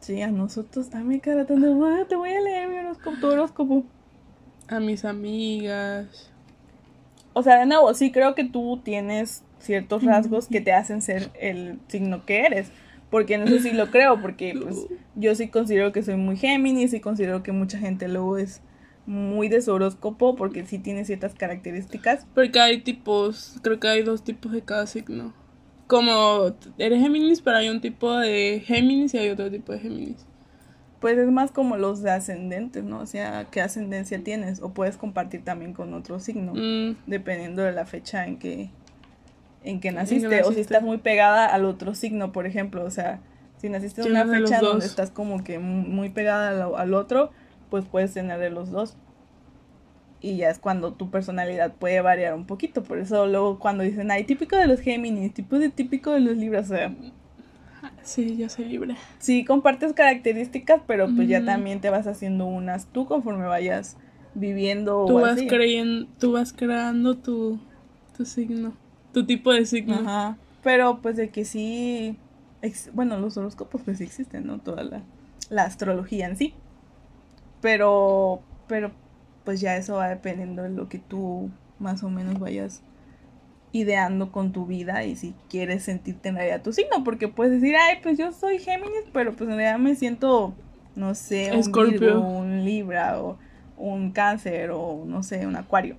[0.00, 0.92] Sí, a nosotros.
[0.92, 3.84] A mí cara tanto, ah, te voy a leer mi horóscopo, tu horóscopo.
[4.66, 6.32] A mis amigas.
[7.32, 11.30] O sea, de nuevo, sí creo que tú tienes ciertos rasgos que te hacen ser
[11.38, 12.72] el signo que eres.
[13.10, 16.92] Porque no sé si lo creo, porque pues yo sí considero que soy muy Géminis
[16.92, 18.62] y considero que mucha gente luego es
[19.06, 22.26] muy de su horóscopo porque sí tiene ciertas características.
[22.34, 25.32] Porque hay tipos, creo que hay dos tipos de cada signo.
[25.86, 30.26] Como eres Géminis, pero hay un tipo de Géminis y hay otro tipo de Géminis.
[31.00, 33.00] Pues es más como los de ascendentes, ¿no?
[33.00, 34.60] O sea, qué ascendencia tienes.
[34.60, 36.96] O puedes compartir también con otro signo, mm.
[37.06, 38.70] dependiendo de la fecha en que,
[39.66, 40.42] en que naciste.
[40.44, 42.84] O si estás muy pegada al otro signo, por ejemplo.
[42.84, 43.20] O sea,
[43.58, 47.30] si naciste en una fecha donde estás como que muy pegada al, al otro,
[47.68, 48.96] pues puedes tener de los dos.
[50.20, 52.82] Y ya es cuando tu personalidad puede variar un poquito.
[52.82, 56.36] Por eso luego cuando dicen, ay, típico de los Géminis, tipo de típico de los
[56.36, 56.94] Libras, o sea...
[58.02, 58.96] Sí, yo soy libre.
[59.18, 63.96] Sí, compartes características, pero pues ya también te vas haciendo unas tú conforme vayas
[64.34, 65.06] viviendo.
[65.06, 67.58] Tú vas creyendo, tú vas creando tu,
[68.16, 68.72] tu signo,
[69.16, 69.94] tu tipo de signo.
[69.94, 70.36] Ajá.
[70.62, 72.18] Pero pues de que sí,
[72.92, 74.58] bueno, los horóscopos pues sí existen, ¿no?
[74.58, 75.00] Toda la,
[75.48, 76.52] la astrología en sí.
[77.62, 78.90] Pero, pero
[79.42, 81.48] pues ya eso va dependiendo de lo que tú
[81.78, 82.82] más o menos vayas
[83.72, 87.74] ideando con tu vida y si quieres sentirte en realidad tu signo, porque puedes decir,
[87.74, 90.52] ay, pues yo soy Géminis, pero pues en realidad me siento,
[90.94, 93.38] no sé, un Virgo, un Libra o
[93.78, 95.96] un Cáncer o no sé, un Acuario.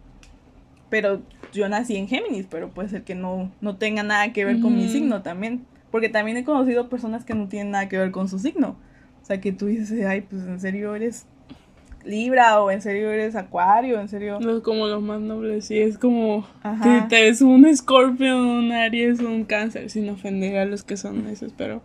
[0.92, 1.22] Pero
[1.54, 4.76] yo nací en Géminis, pero puede ser que no, no tenga nada que ver con
[4.76, 8.30] mi signo también, porque también he conocido personas que no tienen nada que ver con
[8.30, 8.78] su signo.
[9.22, 11.26] O sea, que tú dices, ay, pues en serio eres
[12.08, 14.40] Libra o en serio eres Acuario, en serio.
[14.40, 16.48] No, como los más nobles, sí, es como
[16.82, 21.28] que te es un Scorpio, un Aries, un Cáncer, sin ofender a los que son
[21.28, 21.82] esos, pero.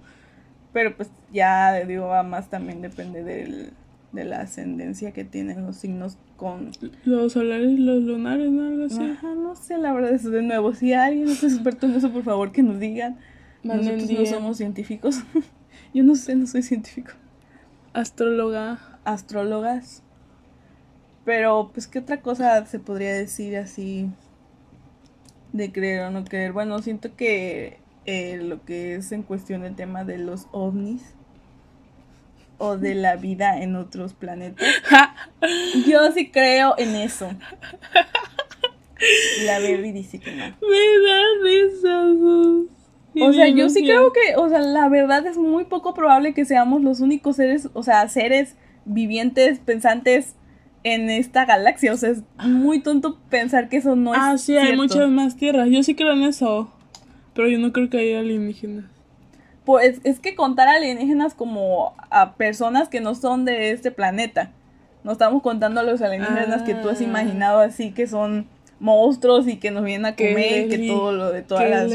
[0.72, 3.72] Pero pues ya digo, más también depende del,
[4.12, 6.70] de la ascendencia que tienen los signos con...
[7.04, 8.66] Los solares y los lunares, ¿no?
[8.66, 9.02] Algo así.
[9.02, 10.74] Ajá, no sé, la verdad es de nuevo.
[10.74, 13.18] Si alguien es experto en eso, por favor, que nos digan.
[13.62, 15.22] Manden Nosotros no somos científicos.
[15.94, 17.12] Yo no sé, no soy científico.
[17.94, 18.98] Astróloga.
[19.04, 20.02] Astrólogas.
[21.24, 24.10] Pero, pues, ¿qué otra cosa se podría decir así
[25.52, 26.52] de creer o no creer?
[26.52, 31.14] Bueno, siento que eh, lo que es en cuestión el tema de los ovnis
[32.62, 34.68] o de la vida en otros planetas,
[35.86, 37.28] yo sí creo en eso.
[39.44, 40.44] La Baby dice que no.
[40.44, 40.84] Me
[43.18, 46.34] da O sea, yo sí creo que, o sea, la verdad es muy poco probable
[46.34, 48.54] que seamos los únicos seres, o sea, seres
[48.84, 50.36] vivientes, pensantes
[50.84, 51.92] en esta galaxia.
[51.92, 55.36] O sea, es muy tonto pensar que eso no es Ah, sí, hay muchas más
[55.36, 55.68] tierras.
[55.68, 56.72] Yo sí creo en eso.
[57.34, 58.84] Pero yo no creo que haya alienígenas.
[59.64, 64.50] Pues es que contar alienígenas como a personas que no son de este planeta.
[65.04, 67.04] No estamos contando a los alienígenas que tú has Ah.
[67.04, 68.46] imaginado así, que son
[68.80, 71.88] monstruos y que nos vienen a comer, que todo lo de todas las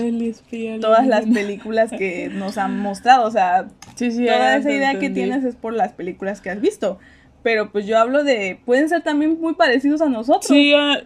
[0.79, 5.09] todas las películas que nos han mostrado, o sea, Sí, sí, toda esa idea que
[5.09, 6.99] tienes es por las películas que has visto.
[7.43, 10.45] Pero pues yo hablo de, pueden ser también muy parecidos a nosotros.
[10.45, 10.97] Sí, ah,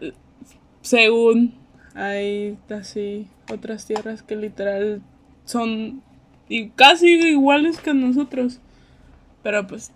[0.82, 1.54] según
[1.96, 5.02] hay así otras tierras que literal
[5.46, 6.02] son
[6.52, 8.60] y casi iguales que nosotros.
[9.44, 9.92] Pero pues,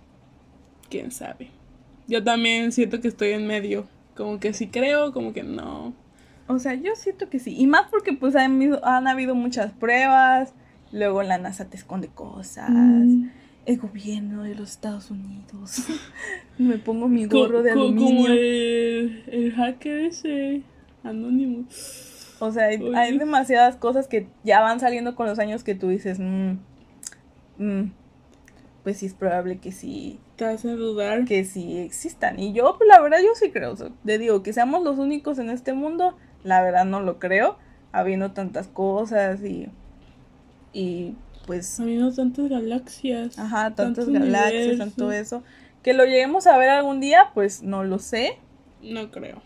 [0.89, 1.49] quién sabe.
[2.07, 3.87] Yo también siento que estoy en medio.
[4.15, 5.93] Como que sí creo, como que no.
[6.47, 7.55] O sea, yo siento que sí.
[7.57, 10.53] Y más porque pues han, habido- han habido muchas pruebas.
[10.91, 12.69] Luego la NASA te esconde cosas.
[12.69, 13.29] Mm.
[13.65, 15.83] El gobierno de los Estados Unidos.
[16.57, 18.05] Me pongo mi Co- gorro de aluminio.
[18.23, 20.61] Como el, el hacker ese
[21.03, 21.65] anónimo.
[22.39, 26.19] O sea, hay, demasiadas cosas que ya van saliendo con los años que tú dices,
[26.19, 26.57] "Mm,
[27.57, 27.91] mm,
[28.85, 31.25] pues sí es probable que sí Te hace dudar.
[31.25, 32.39] que sí existan.
[32.39, 33.71] Y yo, pues la verdad, yo sí creo.
[33.71, 37.17] O sea, te digo, que seamos los únicos en este mundo, la verdad no lo
[37.17, 37.57] creo.
[37.91, 39.69] Habiendo tantas cosas y.
[40.71, 41.15] Y
[41.47, 41.79] pues.
[41.79, 43.39] Habiendo tantas galaxias.
[43.39, 44.83] Ajá, tantas galaxias, universo.
[44.83, 45.43] tanto eso.
[45.81, 48.37] Que lo lleguemos a ver algún día, pues no lo sé.
[48.83, 49.41] No creo.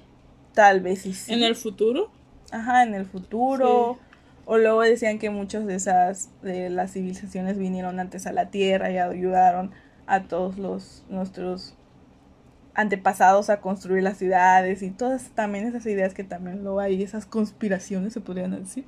[0.53, 1.13] Tal vez sí.
[1.31, 2.11] En el futuro.
[2.51, 3.97] Ajá, en el futuro.
[4.45, 8.89] O luego decían que muchas de esas, de las civilizaciones vinieron antes a la Tierra
[8.89, 9.71] y ayudaron
[10.07, 11.75] a todos los nuestros
[12.73, 17.25] antepasados a construir las ciudades y todas también esas ideas que también luego hay, esas
[17.25, 18.85] conspiraciones se podrían decir,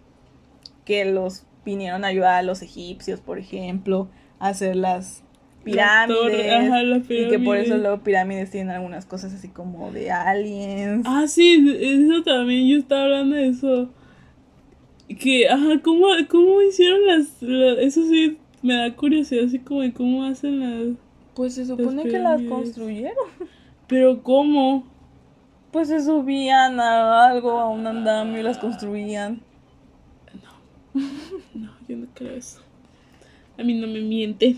[0.86, 4.08] que los vinieron a ayudar a los egipcios, por ejemplo,
[4.40, 5.24] a hacer las
[5.66, 6.52] Las pirámides.
[6.54, 11.06] ajá, las y que por eso luego pirámides tienen algunas cosas así como de aliens.
[11.08, 13.90] Ah, sí, eso también, yo estaba hablando de eso.
[15.20, 19.94] Que, ajá, ¿cómo, cómo hicieron las, la- Eso sí, me da curiosidad, así como de
[19.94, 20.98] cómo hacen las...
[21.34, 23.16] Pues se supone que las construyeron.
[23.88, 24.88] Pero, ¿cómo?
[25.72, 29.42] Pues se subían a algo, a un andamio y las construían.
[31.54, 32.62] No, yo no creo eso.
[33.58, 34.56] A mí no me miente.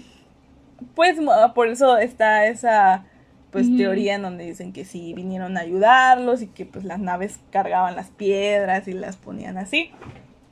[0.95, 3.05] Pues mo- por eso está esa
[3.51, 7.39] pues teoría en donde dicen que sí vinieron a ayudarlos y que pues las naves
[7.51, 9.91] cargaban las piedras y las ponían así.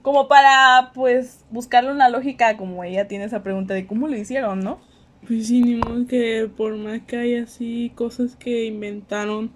[0.04, 4.64] Como para pues buscarle una lógica como ella tiene esa pregunta de cómo lo hicieron,
[4.64, 4.80] ¿no?
[5.28, 9.52] Pues sí, ni modo que por más que haya así cosas que inventaron,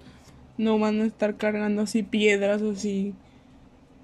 [0.58, 3.14] no van a estar cargando así piedras o así.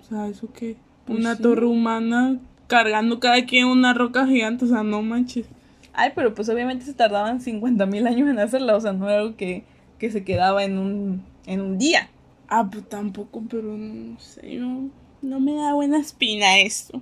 [0.01, 0.77] O sea, ¿eso qué?
[1.05, 1.43] Pues una sí.
[1.43, 5.47] torre humana cargando cada quien una roca gigante, o sea, no manches.
[5.93, 9.19] Ay, pero pues obviamente se tardaban 50 mil años en hacerla, o sea, no era
[9.19, 9.63] algo que,
[9.99, 12.09] que se quedaba en un, en un día.
[12.47, 14.89] Ah, pues tampoco, pero no sé, no,
[15.21, 17.01] no me da buena espina esto.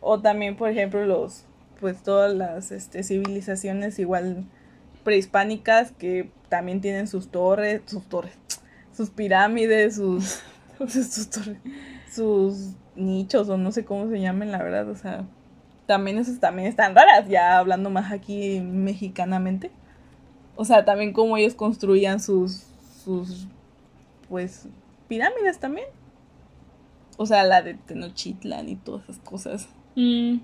[0.00, 1.44] O también, por ejemplo, los,
[1.80, 4.44] pues todas las este, civilizaciones igual
[5.04, 8.36] prehispánicas que también tienen sus torres, sus torres,
[8.92, 10.42] sus pirámides, sus,
[10.88, 11.58] sus torres,
[12.12, 15.24] sus nichos o no sé cómo se llamen, la verdad, o sea,
[15.90, 19.72] también esas también están raras, ya hablando más aquí mexicanamente.
[20.54, 22.64] O sea, también cómo ellos construían sus,
[23.02, 23.48] sus,
[24.28, 24.68] pues,
[25.08, 25.88] pirámides también.
[27.16, 29.68] O sea, la de Tenochtitlan y todas esas cosas.
[29.96, 30.36] Mm,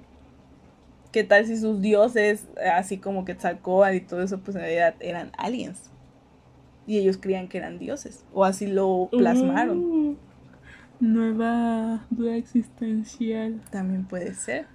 [1.12, 5.30] ¿Qué tal si sus dioses, así como Quetzalcóatl y todo eso, pues en realidad eran
[5.38, 5.90] aliens?
[6.88, 8.24] Y ellos creían que eran dioses.
[8.34, 9.78] O así lo plasmaron.
[9.78, 10.16] uh,
[10.98, 13.60] nueva duda existencial.
[13.70, 14.74] También puede ser.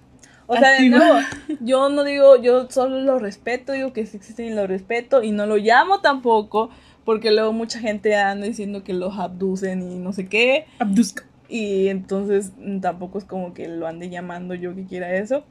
[0.52, 1.20] O sea, de nuevo,
[1.62, 5.24] yo no digo, yo solo lo respeto, digo que sí existen y lo respeto.
[5.24, 6.70] Y no lo llamo tampoco,
[7.06, 10.66] porque luego mucha gente anda diciendo que los abducen y no sé qué.
[10.80, 11.24] Abduzca.
[11.48, 15.44] Y entonces mm, tampoco es como que lo ande llamando yo que quiera eso.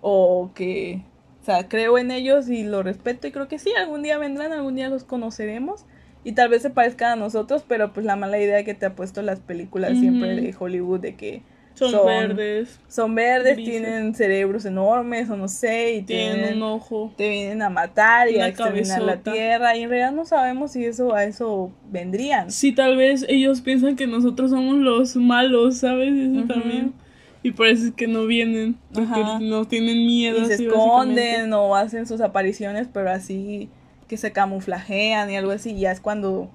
[0.00, 1.02] O que
[1.46, 4.74] sea, creo en ellos y lo respeto y creo que sí, algún día vendrán, algún
[4.74, 5.86] día los conoceremos
[6.24, 8.96] y tal vez se parezcan a nosotros, pero pues la mala idea que te ha
[8.96, 11.42] puesto las películas siempre de Hollywood de que
[11.76, 13.70] Son, Son- verdes, son verdes, Grises.
[13.70, 17.12] tienen cerebros enormes o no sé, y tienen tienen, un ojo.
[17.18, 19.32] te vienen a matar y a exterminar la cabezota.
[19.32, 22.50] tierra y en realidad no sabemos si eso a eso vendrían.
[22.50, 26.14] Sí, tal vez ellos piensan que nosotros somos los malos, ¿sabes?
[26.16, 26.46] Eso Ujú.
[26.48, 26.94] también.
[27.42, 29.38] Y por eso es que no vienen, porque Ajá.
[29.40, 30.38] no tienen miedo.
[30.42, 33.68] y se así, esconden o hacen sus apariciones, pero así
[34.08, 36.50] que se camuflajean y algo así, y ya es cuando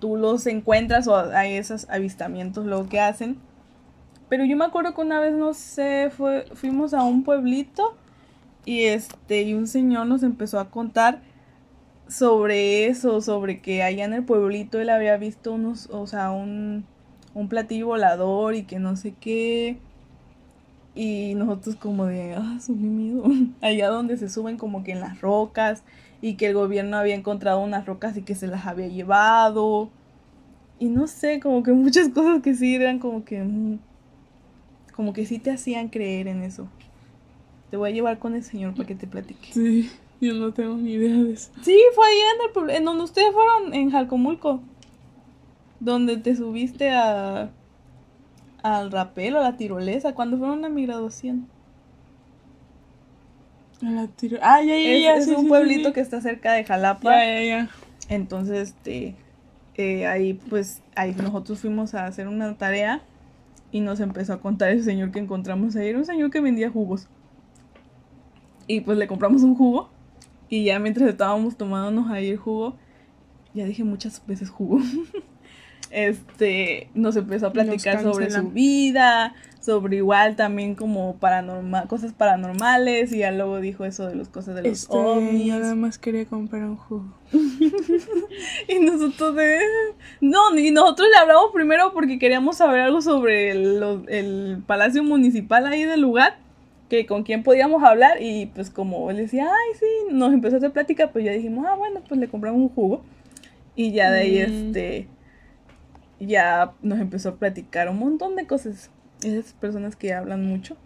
[0.00, 3.36] tú los encuentras o hay esos avistamientos luego que hacen.
[4.34, 6.10] Pero yo me acuerdo que una vez, no sé,
[6.54, 7.94] fuimos a un pueblito
[8.64, 11.20] y este, y un señor nos empezó a contar
[12.08, 16.84] sobre eso, sobre que allá en el pueblito él había visto unos, o sea, un,
[17.32, 19.78] un platillo volador y que no sé qué.
[20.96, 23.22] Y nosotros como de, ah, su mi miedo.
[23.60, 25.84] Allá donde se suben como que en las rocas
[26.20, 29.90] y que el gobierno había encontrado unas rocas y que se las había llevado.
[30.80, 33.40] Y no sé, como que muchas cosas que sí eran como que...
[33.40, 33.78] mm,
[34.96, 36.68] Como que sí te hacían creer en eso.
[37.70, 39.52] Te voy a llevar con el señor para que te platique.
[39.52, 39.90] Sí,
[40.20, 41.50] yo no tengo ni idea de eso.
[41.62, 44.60] Sí, fue allá en el en donde ustedes fueron, en Jalcomulco.
[45.80, 47.50] Donde te subiste a...
[48.62, 51.46] Al rapel o a la tirolesa, cuando fueron a mi graduación.
[53.82, 55.16] A la tiro- Ah, ya, ya, Es, ya.
[55.16, 56.64] es sí, un sí, pueblito sí, que está cerca de.
[56.64, 57.10] Jalapa.
[57.10, 57.68] Ya, ya, ya.
[58.08, 59.14] Entonces, este,
[59.74, 63.02] eh, ahí pues, ahí nosotros fuimos a hacer una tarea
[63.74, 65.88] y nos empezó a contar el señor que encontramos ahí.
[65.88, 67.08] Era un señor que vendía jugos.
[68.68, 69.90] Y pues le compramos un jugo
[70.48, 72.76] y ya mientras estábamos tomándonos ahí el jugo,
[73.52, 74.78] ya dije muchas veces jugo.
[75.90, 79.32] Este, nos empezó a platicar sobre su vida,
[79.64, 84.56] sobre igual también como paranormal, cosas paranormales y ya luego dijo eso de las cosas
[84.56, 85.46] de los Este, ovnis.
[85.46, 87.06] yo nada más quería comprar un jugo.
[88.68, 89.58] Y nosotros de...
[90.20, 95.66] No, y nosotros le hablamos primero porque queríamos saber algo sobre el, el palacio municipal
[95.66, 96.36] ahí del lugar,
[96.88, 100.58] que con quién podíamos hablar y pues como él decía, ay, sí, nos empezó a
[100.58, 103.02] hacer plática, pues ya dijimos, ah, bueno, pues le compramos un jugo.
[103.76, 104.66] Y ya de ahí, Mm.
[104.68, 105.08] este,
[106.20, 108.90] ya nos empezó a platicar un montón de cosas.
[109.24, 110.76] Esas personas que hablan mucho.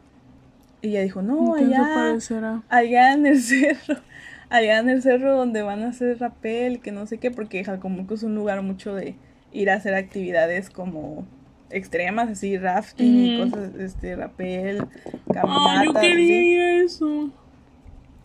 [0.80, 4.00] Y ya dijo, no, ¿Qué se allá allá en el cerro,
[4.48, 8.14] allá en el cerro donde van a hacer rapel, que no sé qué, porque Jalcomulco
[8.14, 9.16] es un lugar mucho de
[9.52, 11.26] ir a hacer actividades como
[11.70, 14.84] extremas, así rafting y cosas, este, rapel,
[15.32, 17.30] caminatas, yo quería ir eso.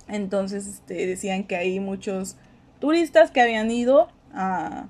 [0.08, 2.38] Entonces, este, decían que hay muchos
[2.80, 4.88] turistas que habían ido a,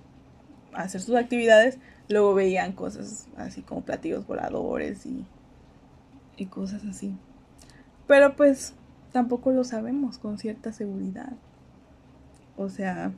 [0.74, 1.80] a hacer sus actividades,
[2.10, 5.26] luego veían cosas así como platillos voladores y,
[6.38, 7.16] y cosas así.
[8.08, 8.74] Pero pues
[9.12, 11.34] tampoco lo sabemos con cierta seguridad.
[12.58, 13.12] O sea,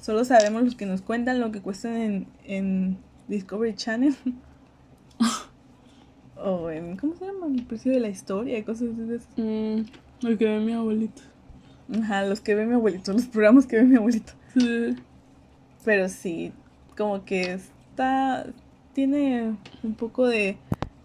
[0.00, 4.14] solo sabemos los que nos cuentan lo que cuestan en, en Discovery Channel.
[6.36, 7.46] o en, ¿cómo se llama?
[7.46, 9.28] El precio de la historia y cosas de esas.
[9.36, 11.22] Mm, que ve mi abuelito.
[12.00, 14.32] Ajá, los que ve mi abuelito, los programas que ve mi abuelito.
[14.52, 14.96] Sí.
[15.84, 16.52] Pero sí,
[16.96, 17.58] como que
[17.98, 18.46] está.
[18.94, 20.56] Tiene un poco de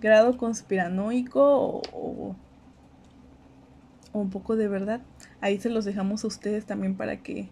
[0.01, 2.35] grado conspiranoico o, o,
[4.13, 5.01] o un poco de verdad.
[5.41, 7.49] Ahí se los dejamos a ustedes también para que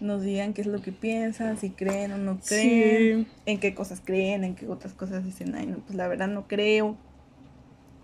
[0.00, 3.30] nos digan qué es lo que piensan, si creen o no creen, Sí.
[3.46, 6.46] en qué cosas creen, en qué otras cosas dicen, ay, no, pues la verdad no
[6.46, 6.96] creo.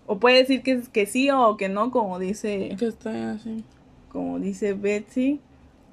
[0.05, 3.63] O puede decir que, que sí o que no, como dice Que así.
[4.09, 5.41] como dice Betsy.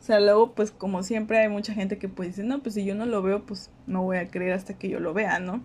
[0.05, 2.85] O sea, luego, pues como siempre hay mucha gente que pues dice, no, pues si
[2.85, 5.63] yo no lo veo, pues no voy a creer hasta que yo lo vea, ¿no?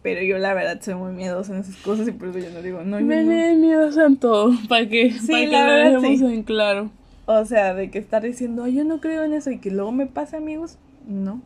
[0.00, 2.62] Pero yo la verdad soy muy miedosa en esas cosas y por eso yo no
[2.62, 3.32] digo, no, yo Me no.
[3.34, 4.52] da miedo en todo.
[4.68, 6.24] ¿Para que Sí, para que la lo verdad, dejemos sí.
[6.36, 6.90] en claro.
[7.26, 10.06] O sea, de que estar diciendo, yo no creo en eso y que luego me
[10.06, 11.42] pase, amigos, no.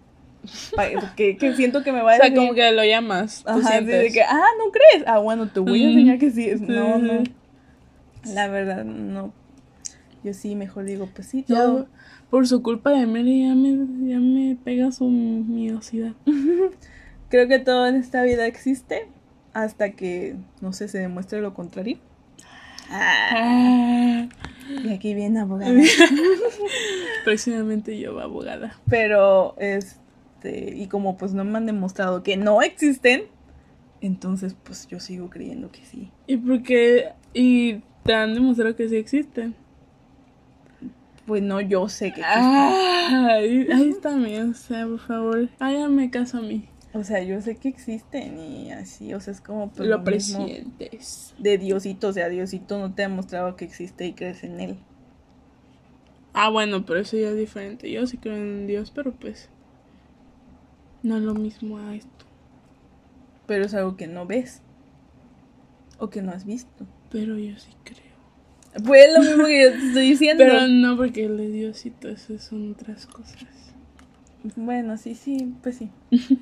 [1.17, 3.43] Que, que siento que me va O a sea, decir, como que lo llamas.
[3.43, 4.13] tú ajá, sí, de sientes.
[4.13, 5.05] que, ah, ¿no crees?
[5.07, 6.45] Ah, bueno, te voy a enseñar que sí.
[6.51, 7.23] es No, no.
[8.35, 9.33] La verdad, no.
[10.25, 11.89] Yo sí, mejor digo, pues sí, Ya, todo.
[12.31, 13.71] por su culpa de Mary ya me,
[14.09, 16.13] ya me pega su miedosidad.
[17.29, 19.07] Creo que todo en esta vida existe
[19.53, 21.99] hasta que, no sé, se demuestre lo contrario.
[22.91, 24.29] Ah.
[24.85, 25.73] Y aquí viene abogada.
[27.25, 28.79] Próximamente yo, abogada.
[28.89, 33.25] Pero, este, y como pues no me han demostrado que no existen,
[34.01, 36.11] entonces pues yo sigo creyendo que sí.
[36.27, 37.11] ¿Y por qué?
[37.35, 39.55] Y te han demostrado que sí existen.
[41.29, 42.43] Pues no, yo sé que existen.
[42.43, 46.71] Ay, ahí está mi, o sea, por favor, háganme caso a mí.
[46.95, 50.47] O sea, yo sé que existen y así, o sea, es como pues, lo mismo
[50.47, 51.35] presientes.
[51.39, 54.79] de Diosito, o sea, Diosito no te ha mostrado que existe y crees en él.
[56.33, 57.91] Ah, bueno, pero eso ya es diferente.
[57.91, 59.51] Yo sí creo en Dios, pero pues
[61.03, 62.25] no es lo mismo a esto.
[63.47, 64.63] Pero es algo que no ves.
[65.99, 66.87] O que no has visto.
[67.11, 68.08] Pero yo sí creo.
[68.85, 70.45] Pues lo mismo que yo te estoy diciendo.
[70.45, 73.45] Pero no, porque el de Diosito, eso son otras cosas.
[74.57, 75.91] Bueno, sí, sí, pues sí.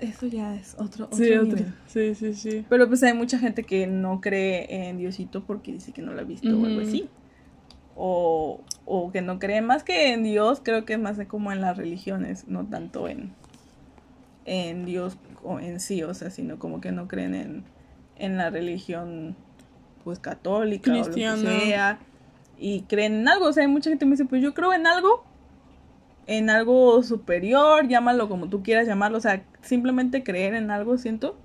[0.00, 1.56] Eso ya es otro, otro Sí, otro.
[1.56, 1.72] nivel.
[1.86, 2.64] Sí, sí, sí.
[2.68, 6.20] Pero pues hay mucha gente que no cree en Diosito porque dice que no lo
[6.20, 7.08] ha visto o algo así.
[7.94, 11.52] O, o que no cree más que en Dios, creo que es más de como
[11.52, 13.30] en las religiones, no tanto en,
[14.46, 17.64] en Dios o en sí, o sea, sino como que no creen en,
[18.18, 19.36] en la religión
[20.04, 21.42] pues católica o lo Cristiana.
[21.50, 21.98] que sea.
[22.58, 24.72] Y creen en algo, o sea, hay mucha gente que me dice, pues yo creo
[24.72, 25.24] en algo,
[26.26, 31.36] en algo superior, llámalo como tú quieras llamarlo, o sea, simplemente creer en algo, siento,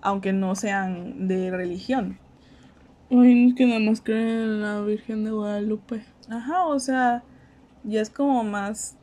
[0.00, 2.18] aunque no sean de religión.
[3.10, 6.04] Ay, es que nada más creen en la Virgen de Guadalupe.
[6.30, 7.22] Ajá, o sea,
[7.84, 8.96] ya es como más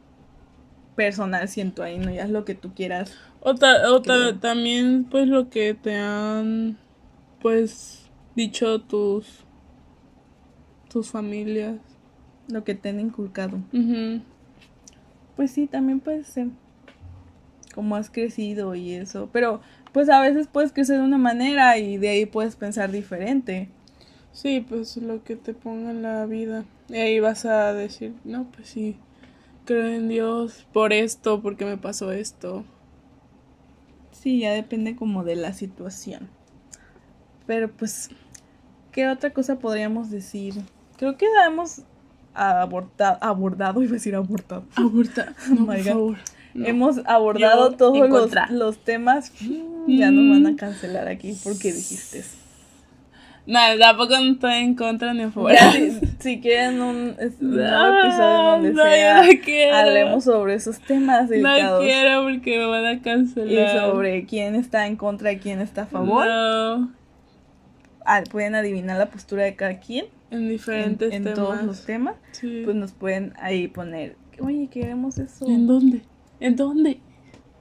[0.95, 2.11] personal, siento ahí, ¿no?
[2.11, 3.13] Ya es lo que tú quieras.
[3.41, 4.39] O, ta- o ta- Creo.
[4.39, 6.77] también, pues, lo que te han,
[7.41, 8.00] pues,
[8.35, 9.45] dicho tus,
[10.89, 11.77] tus familias.
[12.47, 13.59] Lo que te han inculcado.
[15.35, 16.47] Pues sí, también puede ser.
[17.73, 19.29] Como has crecido y eso.
[19.31, 19.61] Pero,
[19.93, 23.69] pues a veces puedes crecer de una manera y de ahí puedes pensar diferente.
[24.33, 26.65] Sí, pues, lo que te ponga en la vida.
[26.89, 28.97] Y ahí vas a decir, no, pues sí,
[29.65, 32.65] creo en Dios por esto, porque me pasó esto.
[34.11, 36.27] Sí, ya depende como de la situación.
[37.51, 38.09] Pero pues,
[38.93, 40.53] ¿qué otra cosa podríamos decir?
[40.95, 41.81] Creo que hemos
[42.33, 44.63] aborta- abordado, iba a decir abortado.
[44.77, 45.33] Aborta.
[45.51, 45.83] Oh No, my por God.
[45.85, 46.17] favor.
[46.53, 46.65] No.
[46.65, 49.33] Hemos abordado Yo todos en los, los temas.
[49.41, 52.37] Mm, Ya nos van a cancelar aquí porque dijiste eso.
[53.45, 55.51] No, tampoco no estoy en contra ni a favor.
[55.73, 61.23] Si, si quieren un, nuevo No, episodio donde no, sea, no hablemos sobre esos temas
[61.23, 63.77] No delicados quiero porque me van a y cancelar.
[63.91, 66.25] sobre quién está en contra y quién está a favor.
[66.25, 67.00] No,
[68.29, 71.35] pueden adivinar la postura de cada quien en en, diferentes en temas.
[71.39, 72.15] todos los temas.
[72.31, 72.61] Sí.
[72.63, 75.47] Pues nos pueden ahí poner, oye, queremos eso.
[75.47, 76.01] ¿En dónde?
[76.39, 76.99] ¿En dónde?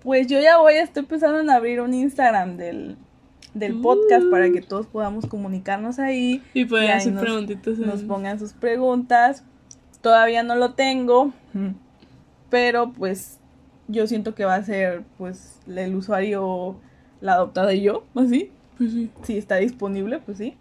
[0.03, 2.97] Pues yo ya voy, estoy pensando en abrir un Instagram del,
[3.53, 6.43] del podcast para que todos podamos comunicarnos ahí.
[6.55, 7.79] Y hacer nos- preguntitas.
[7.79, 9.45] en- nos pongan sus preguntas.
[10.01, 11.35] Todavía no lo tengo,
[12.49, 13.39] pero pues
[13.89, 16.77] yo siento que va a ser pues el usuario
[17.21, 18.51] la adoptada y yo, así.
[19.23, 20.57] Si está disponible, pues sí.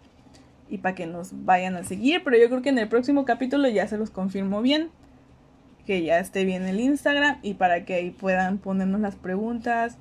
[0.68, 3.68] Y para que nos vayan a seguir, pero yo creo que en el próximo capítulo
[3.68, 4.90] ya se los confirmo bien.
[5.86, 9.96] Que ya esté bien el Instagram y para que ahí puedan ponernos las preguntas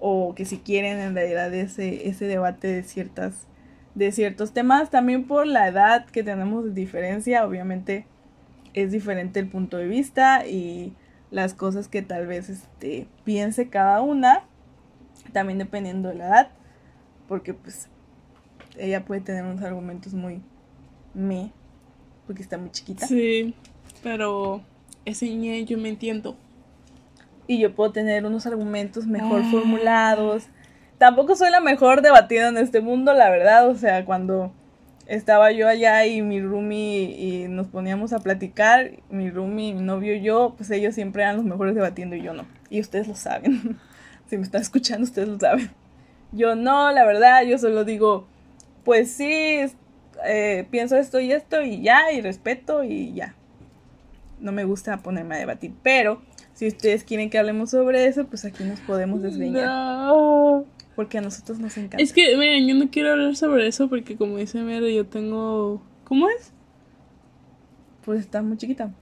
[0.00, 3.46] o que si quieren en realidad ese, ese debate de ciertas
[3.94, 8.06] de ciertos temas, también por la edad que tenemos de diferencia, obviamente
[8.74, 10.94] es diferente el punto de vista y
[11.30, 14.44] las cosas que tal vez este, piense cada una,
[15.32, 16.48] también dependiendo de la edad,
[17.32, 17.88] porque pues
[18.76, 20.42] ella puede tener unos argumentos muy
[21.14, 21.50] me,
[22.26, 23.54] porque está muy chiquita, Sí,
[24.02, 24.60] pero
[25.06, 26.36] ese ñe yo me entiendo.
[27.46, 29.48] y yo puedo tener unos argumentos mejor Ah.
[29.50, 30.44] formulados.
[30.98, 34.52] Tampoco soy la mejor debatida en este mundo, la verdad, o sea, cuando
[35.06, 40.14] estaba yo allá y mi roomie y nos poníamos a platicar, mi roomie, mi novio
[40.14, 42.44] y yo, pues ellos siempre eran los mejores debatiendo y yo no.
[42.68, 43.78] Y ustedes lo saben.
[44.28, 45.70] si me están escuchando, ustedes lo saben.
[46.32, 48.26] Yo no, la verdad, yo solo digo,
[48.84, 49.60] pues sí,
[50.24, 53.34] eh, pienso esto y esto y ya, y respeto y ya.
[54.40, 56.22] No me gusta ponerme a debatir, pero
[56.54, 59.66] si ustedes quieren que hablemos sobre eso, pues aquí nos podemos desgreñar.
[59.66, 60.64] No.
[60.96, 62.02] Porque a nosotros nos encanta.
[62.02, 65.82] Es que, miren, yo no quiero hablar sobre eso porque como dice Mere, yo tengo...
[66.04, 66.52] ¿Cómo es?
[68.04, 68.92] Pues está muy chiquita.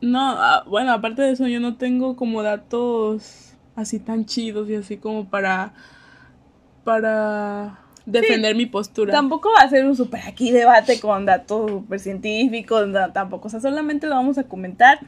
[0.00, 4.76] No, ah, bueno, aparte de eso, yo no tengo como datos así tan chidos y
[4.76, 5.72] así como para...
[6.84, 9.12] Para defender mi postura.
[9.12, 13.48] Tampoco va a ser un super aquí debate con datos super científicos, no, tampoco.
[13.48, 14.98] O sea, solamente lo vamos a comentar.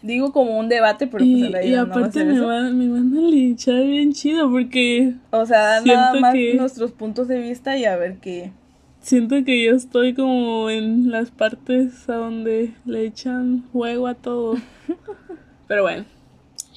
[0.00, 2.40] Digo como un debate, pero pues y, en y realidad no va a aparte me,
[2.40, 7.26] van, me van a linchar bien chido porque O sea, nada más que- nuestros puntos
[7.26, 8.52] de vista y a ver qué.
[9.00, 14.54] siento que yo estoy como en las partes a donde le echan juego a todo.
[15.66, 16.04] Pero bueno,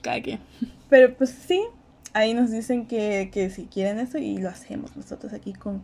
[0.01, 0.39] cada quien.
[0.89, 1.61] Pero pues sí,
[2.13, 5.81] ahí nos dicen que, que si quieren eso y lo hacemos nosotros aquí con,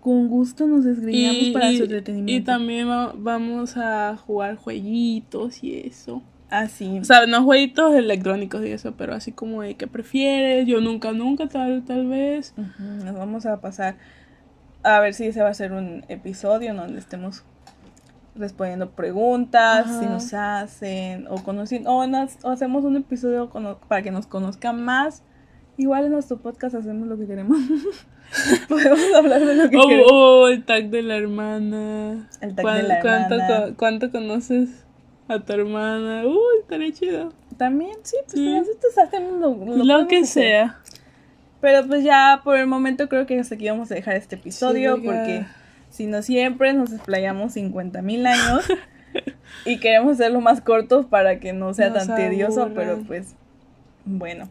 [0.00, 2.42] con gusto nos desgreñamos para su entretenimiento.
[2.42, 6.22] y también va- vamos a jugar jueguitos y eso.
[6.50, 6.98] Así.
[6.98, 11.12] O sea, no jueguitos electrónicos y eso, pero así como de qué prefieres, yo nunca,
[11.12, 12.52] nunca, tal, tal vez.
[12.78, 13.96] Nos vamos a pasar
[14.82, 17.42] a ver si ese va a ser un episodio donde estemos
[18.34, 23.50] respondiendo preguntas, si nos hacen, o conociendo, o, o hacemos un episodio
[23.88, 25.22] para que nos conozcan más.
[25.76, 27.58] Igual en nuestro podcast hacemos lo que queremos.
[28.68, 30.10] Podemos hablar de lo que Oh, queremos.
[30.12, 32.28] oh, el tag de la hermana.
[32.40, 33.66] El tag de ¿Cuán- la cuánto, hermana.
[33.68, 34.68] co- ¿Cuánto conoces
[35.28, 36.24] a tu hermana?
[36.26, 37.32] Uy, estaría chido.
[37.56, 38.50] También, sí, pues Sí.
[38.54, 40.26] nosotros hacemos lo, lo Lo, que hacer.
[40.44, 40.78] sea.
[41.60, 44.96] Pero pues ya por el momento creo que hasta aquí vamos a dejar este episodio
[44.96, 45.46] Sí, porque
[45.90, 48.64] si no siempre nos explayamos 50 mil años
[49.64, 53.34] y queremos hacerlo más cortos para que no sea tan tedioso, pero pues
[54.04, 54.48] bueno.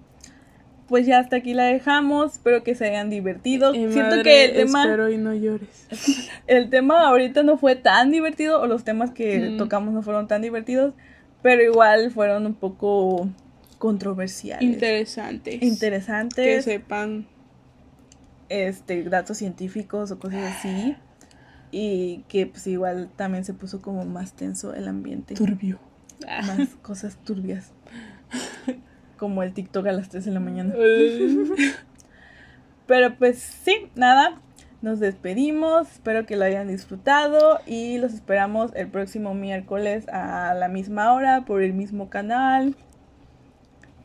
[0.92, 3.74] Pues ya hasta aquí la dejamos, espero que se hayan divertido.
[3.74, 5.88] Y Siento madre, que el tema, Espero y no llores.
[6.48, 9.58] el tema ahorita no fue tan divertido o los temas que Mm.
[9.58, 10.94] tocamos no fueron tan divertidos,
[11.42, 13.30] pero igual fueron un poco
[13.78, 14.64] controversiales.
[14.70, 15.62] Interesantes.
[15.64, 16.46] interesantes.
[16.46, 17.26] Que sepan.
[18.50, 20.98] este, datos científicos o cosas así.
[21.74, 25.36] Y que pues igual también se puso como más tenso el ambiente.
[25.36, 25.80] Turbio.
[26.28, 27.72] Más cosas turbias.
[29.22, 30.74] Como el TikTok a las 3 de la mañana.
[32.88, 34.42] Pero pues sí, nada.
[34.82, 35.92] Nos despedimos.
[35.92, 37.60] Espero que lo hayan disfrutado.
[37.68, 41.46] Y los esperamos el próximo miércoles a la misma hora.
[41.46, 42.76] Por el mismo canal.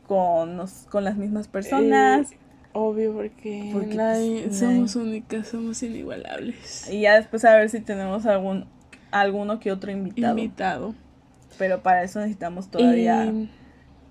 [0.07, 2.33] Con, nos- con las mismas personas.
[2.33, 2.37] Eh,
[2.75, 6.91] obvio, porque, Porque, nadie- pues, somos únicas, somos inigualables.
[6.91, 8.67] Y ya después a ver si tenemos algún
[9.11, 10.37] alguno que otro invitado.
[10.37, 10.95] Invitado.
[11.57, 13.49] Pero para eso necesitamos todavía Y,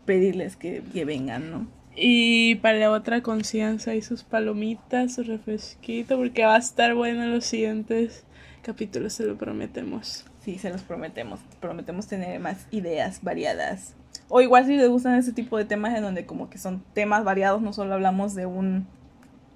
[0.06, 1.68] pedirles que, que vengan, ¿no?
[1.96, 7.24] y para la otra conciencia y sus palomitas, su refresquito, porque va a estar bueno
[7.24, 8.26] en los siguientes
[8.62, 10.26] capítulos, se lo prometemos.
[10.42, 11.40] Sí, se los prometemos.
[11.60, 13.96] Prometemos tener más ideas variadas.
[14.28, 17.24] O igual si les gustan ese tipo de temas en donde como que son temas
[17.24, 18.88] variados, no solo hablamos de un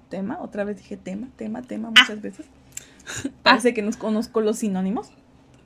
[0.08, 0.38] tema.
[0.40, 2.46] Otra vez dije tema, tema, tema muchas veces.
[3.42, 5.12] Parece que nos conozco los sinónimos.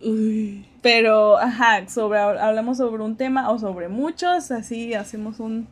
[0.05, 0.67] Uy.
[0.83, 5.67] Pero, ajá, sobre, hablamos sobre un tema o sobre muchos, así hacemos un...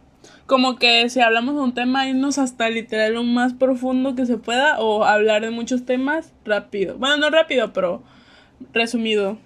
[0.47, 4.39] Como que si hablamos de un tema, irnos hasta literal lo más profundo que se
[4.39, 6.97] pueda, o hablar de muchos temas rápido.
[6.97, 8.03] Bueno, no rápido, pero
[8.72, 9.39] resumido.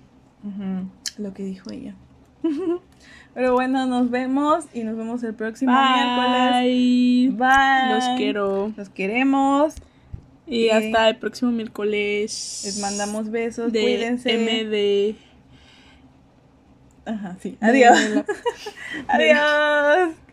[0.45, 1.95] Ujú, lo que dijo ella.
[3.35, 6.63] Pero bueno, nos vemos y nos vemos el próximo miércoles.
[6.63, 7.29] Bye.
[7.37, 7.95] Bye.
[7.95, 8.73] Los quiero.
[8.75, 9.75] Los queremos.
[10.47, 12.63] Y hasta el próximo miércoles.
[12.65, 13.73] Les mandamos besos.
[13.73, 14.37] de cuídense.
[14.39, 15.17] MD.
[17.05, 17.57] Ajá, sí.
[17.61, 17.99] Adiós.
[19.09, 20.26] Adiós.